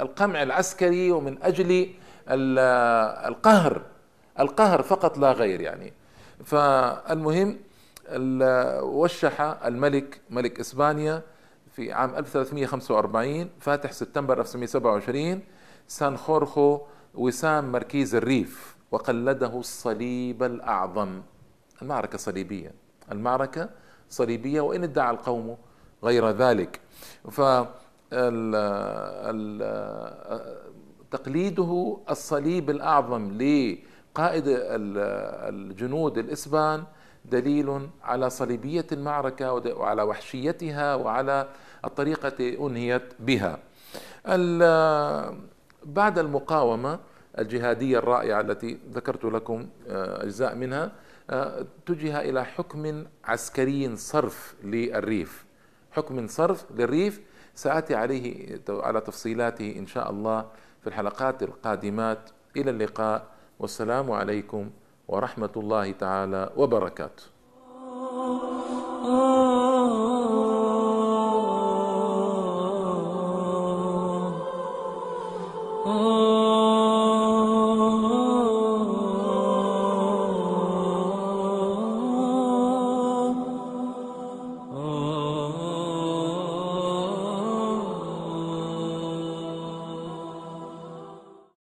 القمع 0.00 0.42
العسكري 0.42 1.12
ومن 1.12 1.42
أجل 1.42 1.90
القهر. 2.28 3.82
القهر 4.40 4.82
فقط 4.82 5.18
لا 5.18 5.32
غير 5.32 5.60
يعني. 5.60 5.92
فالمهم 6.44 7.58
وشح 8.82 9.40
الملك 9.40 10.20
ملك 10.30 10.60
إسبانيا 10.60 11.22
في 11.74 11.92
عام 11.92 12.14
1345 12.16 13.50
فاتح 13.60 13.92
سبتمبر 13.92 14.40
1927 14.40 15.42
سان 15.88 16.16
خورخو 16.16 16.80
وسام 17.14 17.72
مركيز 17.72 18.14
الريف 18.14 18.76
وقلده 18.90 19.58
الصليب 19.58 20.42
الأعظم. 20.42 21.22
المعركة 21.82 22.18
صليبية. 22.18 22.74
المعركة 23.12 23.70
صليبية 24.10 24.60
وإن 24.60 24.82
ادعى 24.82 25.10
القوم 25.10 25.56
غير 26.04 26.30
ذلك. 26.30 26.80
ف 27.30 27.40
تقليده 31.10 31.98
الصليب 32.10 32.70
الأعظم 32.70 33.32
لقائد 33.32 34.44
الجنود 34.46 36.18
الإسبان 36.18 36.84
دليل 37.24 37.88
على 38.02 38.30
صليبية 38.30 38.86
المعركة 38.92 39.52
وعلى 39.52 40.02
وحشيتها 40.02 40.94
وعلى 40.94 41.48
الطريقة 41.84 42.66
أنهيت 42.66 43.14
بها. 43.20 43.58
بعد 45.84 46.18
المقاومة 46.18 46.98
الجهادية 47.38 47.98
الرائعة 47.98 48.40
التي 48.40 48.78
ذكرت 48.92 49.24
لكم 49.24 49.66
آه، 49.88 50.22
أجزاء 50.22 50.54
منها 50.54 50.92
آه، 51.30 51.60
اتجه 51.60 52.20
إلى 52.20 52.44
حكم 52.44 53.04
عسكري 53.24 53.96
صرف 53.96 54.54
للريف. 54.64 55.44
حكم 55.92 56.26
صرف 56.26 56.64
للريف 56.76 57.20
سآتي 57.54 57.94
عليه 57.94 58.60
على 58.68 59.00
تفصيلاته 59.00 59.74
إن 59.78 59.86
شاء 59.86 60.10
الله 60.10 60.46
في 60.80 60.86
الحلقات 60.86 61.42
القادمات. 61.42 62.30
إلى 62.56 62.70
اللقاء 62.70 63.26
والسلام 63.58 64.12
عليكم 64.12 64.70
ورحمة 65.08 65.54
الله 65.56 65.90
تعالى 65.92 66.50
وبركاته. 66.56 67.24